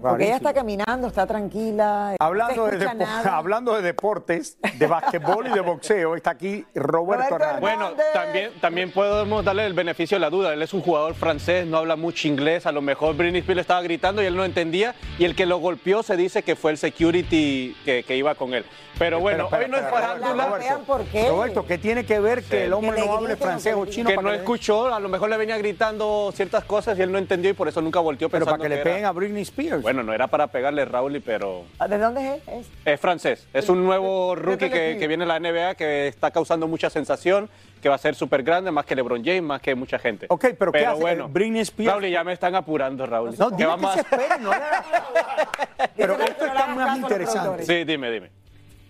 Porque 0.00 0.24
ella 0.24 0.36
está 0.36 0.52
caminando, 0.54 1.06
está 1.08 1.26
tranquila. 1.26 2.14
Hablando 2.18 2.66
no 2.70 2.78
de, 2.78 2.86
hablando 3.30 3.74
de 3.74 3.82
deportes, 3.82 4.58
de 4.78 4.86
basquetbol 4.86 5.46
y 5.48 5.50
de 5.50 5.60
boxeo, 5.60 6.16
está 6.16 6.30
aquí 6.30 6.64
Roberto, 6.74 7.34
Hernández. 7.36 7.60
Bueno, 7.60 7.90
también, 8.12 8.50
también 8.60 8.90
podemos 8.92 9.44
darle 9.44 9.66
el 9.66 9.74
beneficio 9.74 10.16
de 10.16 10.20
la 10.20 10.30
duda. 10.30 10.52
Él 10.54 10.62
es 10.62 10.72
un 10.74 10.80
jugador 10.82 11.14
francés, 11.14 11.66
no 11.66 11.78
habla 11.78 11.96
mucho 11.96 12.28
inglés. 12.28 12.66
A 12.66 12.72
lo 12.72 12.80
mejor 12.82 13.16
Britney 13.16 13.40
Spears 13.40 13.56
le 13.56 13.62
estaba 13.62 13.82
gritando 13.82 14.22
y 14.22 14.26
él 14.26 14.36
no 14.36 14.44
entendía. 14.44 14.94
Y 15.18 15.24
el 15.24 15.34
que 15.36 15.46
lo 15.46 15.58
golpeó 15.58 16.02
se 16.02 16.16
dice 16.16 16.42
que 16.42 16.56
fue 16.56 16.70
el 16.72 16.78
security 16.78 17.76
que, 17.84 18.04
que 18.06 18.16
iba 18.16 18.34
con 18.34 18.54
él. 18.54 18.64
Pero 18.98 19.18
bueno, 19.18 19.44
Espera, 19.44 19.64
hoy 19.64 19.70
no 19.70 19.76
es 19.78 19.88
farándula. 19.88 20.46
Roberto, 20.46 21.30
Roberto, 21.30 21.66
¿qué 21.66 21.78
tiene 21.78 22.04
que 22.04 22.20
ver 22.20 22.42
que 22.42 22.64
el 22.66 22.72
hombre 22.74 23.00
no 23.04 23.16
hable 23.16 23.36
francés 23.36 23.74
o 23.74 23.86
chino? 23.86 24.08
Que 24.10 24.14
para 24.14 24.26
no 24.26 24.32
le- 24.32 24.38
escuchó, 24.38 24.92
a 24.92 25.00
lo 25.00 25.08
mejor 25.08 25.30
le 25.30 25.38
venía 25.38 25.56
gritando 25.56 26.30
ciertas 26.34 26.64
cosas 26.64 26.98
y 26.98 27.02
él 27.02 27.10
no 27.10 27.16
entendió 27.16 27.50
y 27.50 27.54
por 27.54 27.66
eso 27.68 27.80
nunca 27.80 27.98
volteó 28.00 28.28
Pero 28.28 28.44
para 28.44 28.58
que 28.58 28.68
le 28.68 28.74
era- 28.74 28.84
peguen 28.84 29.04
a 29.06 29.12
Britney 29.12 29.42
Spears. 29.42 29.80
Bueno, 29.82 29.89
no 29.92 30.12
era 30.12 30.26
para 30.28 30.46
pegarle 30.48 30.84
Raúl, 30.84 31.20
pero 31.24 31.64
Ah, 31.78 31.88
¿De 31.88 31.98
dónde 31.98 32.20
es 32.36 32.48
él? 32.48 32.54
Es- 32.60 32.70
es 32.84 33.00
francés. 33.00 33.46
Es 33.52 33.68
un 33.68 33.84
nuevo 33.84 34.34
rookie 34.34 34.70
que, 34.70 35.06
viene 35.08 35.24
a 35.24 35.26
la 35.26 35.36
NBA 35.40 35.74
que 35.74 36.08
está 36.08 36.30
causando 36.30 36.66
mucha 36.68 36.90
sensación, 36.90 37.48
que 37.82 37.88
va 37.88 37.94
a 37.94 37.98
ser 37.98 38.14
súper 38.14 38.42
grande, 38.42 38.70
más 38.70 38.84
que 38.86 38.94
LeBron 38.94 39.24
James, 39.24 39.42
más 39.42 39.60
que 39.60 39.74
mucha 39.74 39.98
gente. 39.98 40.26
Ok, 40.28 40.46
pero 40.58 40.72
¿qué 40.72 40.86
hace? 40.86 41.00
bueno, 41.00 41.28
Britney 41.28 41.62
Spears- 41.62 41.86
Raúl, 41.90 42.06
ya 42.06 42.24
me 42.24 42.32
están 42.32 42.54
apurando, 42.54 43.06
Raúl. 43.06 43.34
No, 43.38 43.50
¿Qué 43.50 43.56
dile 43.56 43.66
vamos 43.68 43.94
que 43.96 44.02
se 44.02 44.38
no 44.40 44.50
Pero 45.96 46.14
esto 46.20 46.44
está 46.46 46.66
más 46.68 46.98
interesante. 46.98 47.64
Sí, 47.64 47.84
dime, 47.84 48.10
dime. 48.10 48.30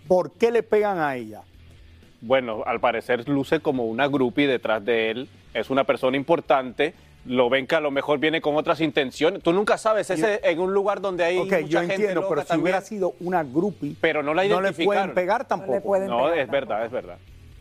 ¿Por 0.08 0.32
qué 0.32 0.50
le 0.50 0.62
pegan 0.62 0.98
a 0.98 1.14
ella? 1.16 1.42
Bueno, 2.20 2.62
al 2.66 2.80
parecer 2.80 3.28
luce 3.28 3.60
como 3.60 3.86
una 3.86 4.06
groupie 4.08 4.46
detrás 4.46 4.84
de 4.84 5.10
él. 5.10 5.28
Es 5.54 5.70
una 5.70 5.84
persona 5.84 6.16
importante. 6.16 6.94
Lo 7.26 7.50
ven 7.50 7.66
que 7.66 7.74
a 7.74 7.80
lo 7.80 7.90
mejor 7.90 8.18
viene 8.18 8.40
con 8.40 8.56
otras 8.56 8.80
intenciones. 8.80 9.42
Tú 9.42 9.52
nunca 9.52 9.76
sabes, 9.76 10.08
ese 10.08 10.40
en 10.42 10.58
un 10.58 10.72
lugar 10.72 11.00
donde 11.00 11.24
hay 11.24 11.36
Ok, 11.36 11.44
mucha 11.44 11.60
yo 11.60 11.80
gente 11.80 11.94
entiendo, 11.94 12.20
loca 12.22 12.34
pero 12.34 12.46
si 12.54 12.58
hubiera 12.60 12.80
sido 12.80 13.14
una 13.20 13.42
groupie, 13.44 13.94
Pero 14.00 14.22
no 14.22 14.32
la 14.32 14.44
no 14.44 14.60
le 14.60 14.72
pueden 14.72 15.12
pegar 15.12 15.46
tampoco. 15.46 15.98
No, 15.98 16.32
es 16.32 16.50
verdad, 16.50 16.84
es 16.86 16.90
verdad. 16.90 17.18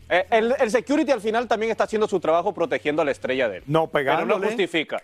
Eh, 0.10 0.26
El, 0.32 0.56
el 0.60 0.72
security 0.72 1.12
al 1.12 1.22
final 1.22 1.48
también 1.48 1.72
está 1.72 1.84
haciendo 1.84 2.08
su 2.08 2.19
trabajo 2.19 2.54
protegiendo 2.54 3.02
a 3.02 3.06
la 3.06 3.12
estrella 3.12 3.50
de 3.50 3.58
él. 3.58 3.63
No 3.67 3.88
Pero 3.88 4.04
no 4.12 4.15
pegándole. 4.15 4.48
justifica. 4.48 5.02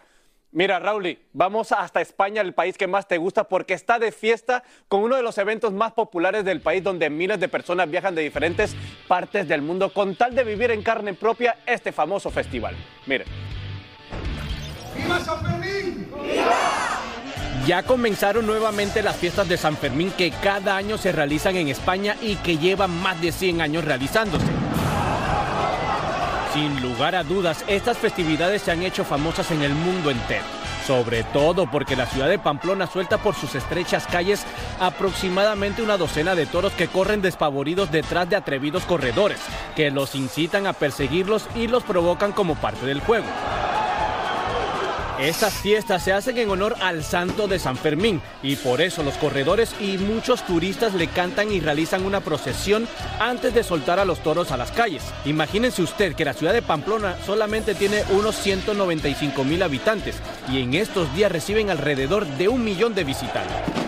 Mira, 0.52 0.80
Rauli, 0.80 1.20
vamos 1.34 1.74
hasta 1.74 2.00
España, 2.00 2.42
el 2.42 2.54
país 2.54 2.78
que 2.78 2.88
más 2.88 3.10
te 3.10 3.18
gusta, 3.18 3.44
porque 3.44 3.74
está 3.74 4.00
de 4.00 4.14
fiesta 4.14 4.64
con 4.88 5.02
uno 5.04 5.18
de 5.18 5.22
los 5.22 5.38
eventos 5.38 5.74
más 5.74 5.92
populares 5.92 6.46
del 6.46 6.62
país, 6.62 6.82
donde 6.82 7.10
miles 7.10 7.42
de 7.42 7.50
personas 7.50 7.92
viajan 7.92 8.16
de 8.16 8.22
diferentes 8.22 8.74
partes 9.06 9.50
del 9.50 9.62
mundo 9.62 9.92
con 9.92 10.16
tal 10.16 10.34
de 10.34 10.46
vivir 10.46 10.72
en 10.72 10.82
carne 10.82 11.14
propia 11.14 11.58
este 11.66 11.92
famoso 11.92 12.32
festival. 12.32 12.74
Miren. 13.06 13.28
¡Viva 14.96 15.20
San 15.20 15.42
Fermín! 15.42 16.08
Ya 17.66 17.82
comenzaron 17.82 18.46
nuevamente 18.46 19.02
las 19.02 19.16
fiestas 19.16 19.48
de 19.48 19.58
San 19.58 19.76
Fermín 19.76 20.12
que 20.16 20.30
cada 20.32 20.78
año 20.78 21.00
se 21.00 21.12
realizan 21.12 21.56
en 21.56 21.68
España 21.68 22.16
y 22.22 22.36
que 22.36 22.58
llevan 22.60 22.92
más 23.02 23.20
de 23.22 23.32
100 23.32 23.62
años 23.62 23.84
realizándose. 23.84 24.46
Sin 26.54 26.82
lugar 26.82 27.16
a 27.16 27.24
dudas, 27.24 27.66
estas 27.68 27.98
festividades 27.98 28.62
se 28.62 28.72
han 28.72 28.84
hecho 28.84 29.04
famosas 29.04 29.50
en 29.52 29.64
el 29.64 29.74
mundo 29.74 30.12
entero. 30.12 30.46
Sobre 30.86 31.24
todo 31.24 31.70
porque 31.70 31.96
la 31.96 32.06
ciudad 32.06 32.30
de 32.30 32.38
Pamplona 32.38 32.86
suelta 32.86 33.18
por 33.18 33.34
sus 33.34 33.56
estrechas 33.56 34.06
calles 34.06 34.46
aproximadamente 34.80 35.82
una 35.82 35.98
docena 35.98 36.36
de 36.36 36.46
toros 36.46 36.74
que 36.74 36.88
corren 36.88 37.24
despavoridos 37.24 37.92
detrás 37.92 38.30
de 38.30 38.36
atrevidos 38.36 38.84
corredores, 38.84 39.40
que 39.76 39.90
los 39.90 40.14
incitan 40.14 40.68
a 40.68 40.74
perseguirlos 40.74 41.48
y 41.56 41.68
los 41.68 41.84
provocan 41.84 42.32
como 42.32 42.54
parte 42.54 42.86
del 42.86 43.00
juego. 43.00 43.26
Estas 45.20 45.54
fiestas 45.54 46.04
se 46.04 46.12
hacen 46.12 46.38
en 46.38 46.50
honor 46.50 46.76
al 46.82 47.02
santo 47.02 47.48
de 47.48 47.58
San 47.58 47.78
Fermín 47.78 48.22
y 48.44 48.58
por 48.58 48.82
eso 48.82 49.02
los 49.02 49.14
corredores 49.16 49.74
y 49.80 49.98
muchos 49.98 50.46
turistas 50.46 50.94
le 50.94 51.08
cantan 51.08 51.52
y 51.54 51.62
realizan 51.62 52.06
una 52.06 52.20
procesión 52.20 52.86
antes 53.20 53.54
de 53.54 53.64
soltar 53.64 53.98
a 53.98 54.06
los 54.06 54.20
toros 54.20 54.52
a 54.52 54.58
las 54.58 54.72
calles. 54.72 55.04
Imagínense 55.24 55.82
usted 55.82 56.16
que 56.16 56.26
la 56.26 56.34
ciudad 56.34 56.52
de 56.52 56.62
Pamplona 56.62 57.16
solamente 57.26 57.76
tiene 57.76 58.04
unos 58.10 58.36
195 58.36 59.44
mil 59.46 59.64
habitantes 59.64 60.18
y 60.52 60.62
en 60.62 60.74
estos 60.74 61.14
días 61.16 61.32
reciben 61.32 61.70
alrededor 61.70 62.26
de 62.26 62.50
un 62.50 62.66
millón 62.66 62.94
de 62.94 63.06
visitantes. 63.06 63.85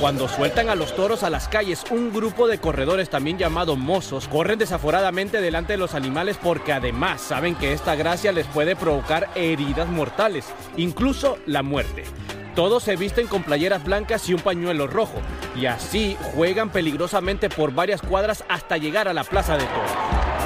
Cuando 0.00 0.28
sueltan 0.28 0.68
a 0.68 0.74
los 0.74 0.94
toros 0.94 1.22
a 1.22 1.30
las 1.30 1.48
calles, 1.48 1.84
un 1.90 2.12
grupo 2.12 2.46
de 2.46 2.58
corredores, 2.58 3.08
también 3.08 3.38
llamados 3.38 3.78
mozos, 3.78 4.28
corren 4.28 4.58
desaforadamente 4.58 5.40
delante 5.40 5.74
de 5.74 5.78
los 5.78 5.94
animales 5.94 6.36
porque 6.42 6.72
además 6.72 7.20
saben 7.20 7.54
que 7.54 7.72
esta 7.72 7.94
gracia 7.94 8.32
les 8.32 8.46
puede 8.46 8.76
provocar 8.76 9.30
heridas 9.34 9.88
mortales, 9.88 10.46
incluso 10.76 11.38
la 11.46 11.62
muerte. 11.62 12.04
Todos 12.54 12.82
se 12.84 12.96
visten 12.96 13.26
con 13.26 13.42
playeras 13.42 13.82
blancas 13.82 14.28
y 14.28 14.34
un 14.34 14.40
pañuelo 14.40 14.86
rojo, 14.86 15.20
y 15.56 15.66
así 15.66 16.16
juegan 16.34 16.70
peligrosamente 16.70 17.48
por 17.48 17.72
varias 17.72 18.02
cuadras 18.02 18.44
hasta 18.48 18.76
llegar 18.76 19.08
a 19.08 19.14
la 19.14 19.24
plaza 19.24 19.56
de 19.56 19.64
toros. 19.64 20.43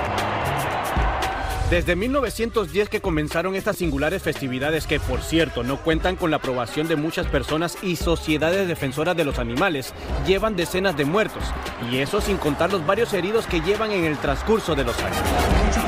Desde 1.71 1.97
1910 1.97 2.89
que 2.89 3.03
comenzaron 3.03 3.55
estas 3.55 3.77
singulares 3.77 4.23
festividades 4.23 4.87
que, 4.87 4.99
por 4.99 5.21
cierto, 5.21 5.63
no 5.63 5.77
cuentan 5.77 6.17
con 6.17 6.31
la 6.31 6.39
aprobación 6.39 6.89
de 6.89 6.97
muchas 6.97 7.27
personas 7.27 7.77
y 7.83 7.97
sociedades 7.97 8.67
defensoras 8.67 9.15
de 9.15 9.27
los 9.27 9.39
animales, 9.39 9.93
llevan 10.27 10.57
decenas 10.57 10.97
de 10.97 11.05
muertos, 11.05 11.43
y 11.91 11.99
eso 11.99 12.23
sin 12.23 12.39
contar 12.39 12.73
los 12.73 12.87
varios 12.87 13.13
heridos 13.13 13.47
que 13.47 13.61
llevan 13.61 13.91
en 13.91 14.05
el 14.05 14.17
transcurso 14.17 14.75
de 14.75 14.85
los 14.85 14.99
años. 14.99 15.88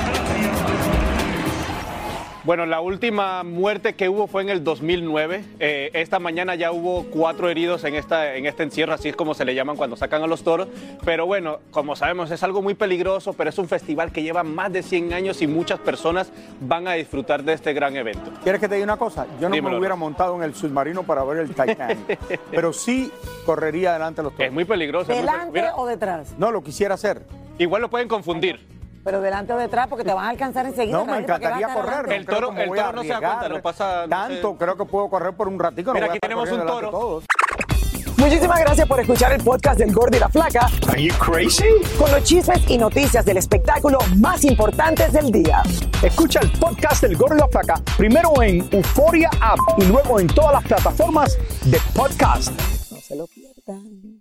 Bueno, 2.44 2.64
la 2.64 2.81
última 2.81 3.42
muerte 3.44 3.94
que 3.94 4.09
hubo 4.09 4.26
fue 4.26 4.40
en 4.40 4.48
el 4.48 4.64
2009. 4.64 5.44
Eh, 5.59 5.90
esta 5.92 6.18
mañana 6.18 6.55
ya 6.55 6.72
hubo 6.72 7.05
cuatro 7.11 7.50
heridos 7.50 7.85
en, 7.85 7.94
esta, 7.94 8.35
en 8.35 8.46
este 8.46 8.62
encierro, 8.62 8.94
así 8.94 9.11
es 9.11 9.16
como 9.16 9.35
se 9.35 9.44
le 9.44 9.55
llaman 9.55 9.76
cuando 9.76 9.94
sacan 9.94 10.22
a 10.22 10.26
los 10.26 10.42
toros. 10.42 10.68
Pero 11.05 11.26
bueno, 11.26 11.59
como 11.70 11.96
sabemos, 11.96 12.31
es 12.31 12.42
algo 12.42 12.62
muy 12.62 12.72
peligroso, 12.72 13.35
pero 13.35 13.50
es 13.50 13.59
un 13.59 13.68
festival 13.68 14.11
que 14.11 14.22
lleva 14.22 14.42
más 14.42 14.72
de 14.72 14.83
100 14.83 15.12
años 15.12 15.42
y 15.42 15.46
muchas 15.46 15.81
personas 15.81 16.33
van 16.61 16.88
a 16.88 16.94
disfrutar 16.94 17.44
de 17.44 17.53
este 17.53 17.74
gran 17.74 17.94
evento. 17.94 18.31
¿Quieres 18.42 18.59
que 18.59 18.68
te 18.68 18.76
diga 18.76 18.85
una 18.85 18.96
cosa? 18.96 19.26
Yo 19.38 19.50
no 19.50 19.55
Dímelo, 19.55 19.74
me 19.74 19.79
hubiera 19.81 19.96
montado 19.96 20.35
en 20.37 20.42
el 20.42 20.55
submarino 20.55 21.03
para 21.03 21.22
ver 21.24 21.40
el 21.40 21.48
Titanic, 21.55 22.18
pero 22.50 22.72
sí 22.72 23.12
correría 23.44 23.92
delante 23.92 24.22
de 24.22 24.24
los 24.24 24.33
toros. 24.33 24.46
Es 24.46 24.53
muy 24.53 24.64
peligroso. 24.64 25.12
es 25.12 25.18
muy 25.18 25.26
¿Delante 25.26 25.53
peligroso. 25.53 25.76
o 25.83 25.87
detrás? 25.87 26.35
No, 26.38 26.50
lo 26.50 26.62
quisiera 26.62 26.94
hacer. 26.94 27.22
Igual 27.59 27.83
lo 27.83 27.90
pueden 27.90 28.09
confundir. 28.09 28.79
Pero 29.02 29.20
delante 29.20 29.52
o 29.52 29.56
detrás, 29.56 29.88
porque 29.88 30.04
te 30.04 30.12
van 30.12 30.26
a 30.26 30.30
alcanzar 30.30 30.66
enseguida. 30.66 30.98
No, 30.98 31.04
me 31.06 31.24
Caballero, 31.24 31.26
¿para 31.26 31.38
qué 31.38 31.46
vas 31.46 31.52
a 31.52 31.80
encantaría 31.80 32.02
correr. 32.02 32.16
El 32.18 32.26
toro, 32.26 32.52
el 32.56 32.68
toro 32.68 32.92
no 32.92 33.02
se 33.02 33.08
da 33.08 33.18
cuenta, 33.18 33.48
lo 33.48 33.62
pasa, 33.62 34.02
no 34.02 34.08
Tanto, 34.08 34.56
creo 34.56 34.76
que 34.76 34.84
puedo 34.84 35.08
correr 35.08 35.34
por 35.34 35.48
un 35.48 35.58
ratico. 35.58 35.92
Mira, 35.92 36.06
no 36.06 36.12
aquí 36.12 36.20
tenemos 36.20 36.50
un 36.50 36.66
todos. 36.66 37.24
Muchísimas 38.20 38.60
gracias 38.60 38.86
por 38.86 39.00
escuchar 39.00 39.32
el 39.32 39.42
podcast 39.42 39.78
del 39.78 39.94
Gordo 39.94 40.14
y 40.14 40.20
la 40.20 40.28
Flaca. 40.28 40.68
Are 40.90 41.02
you 41.02 41.14
crazy? 41.14 41.64
Con 41.98 42.10
los 42.10 42.22
chismes 42.22 42.60
y 42.68 42.76
noticias 42.76 43.24
del 43.24 43.38
espectáculo 43.38 43.98
más 44.18 44.44
importantes 44.44 45.10
del 45.14 45.32
día. 45.32 45.62
Escucha 46.02 46.40
el 46.40 46.52
podcast 46.52 47.02
del 47.02 47.16
Gordo 47.16 47.36
y 47.36 47.38
la 47.38 47.48
Flaca 47.48 47.80
primero 47.96 48.30
en 48.42 48.68
Euforia 48.72 49.30
App 49.40 49.58
y 49.78 49.84
luego 49.86 50.20
en 50.20 50.26
todas 50.26 50.52
las 50.52 50.64
plataformas 50.64 51.38
de 51.64 51.78
podcast. 51.94 52.52
No 52.90 52.98
se 53.00 53.16
lo 53.16 53.26
pierdan. 53.26 54.20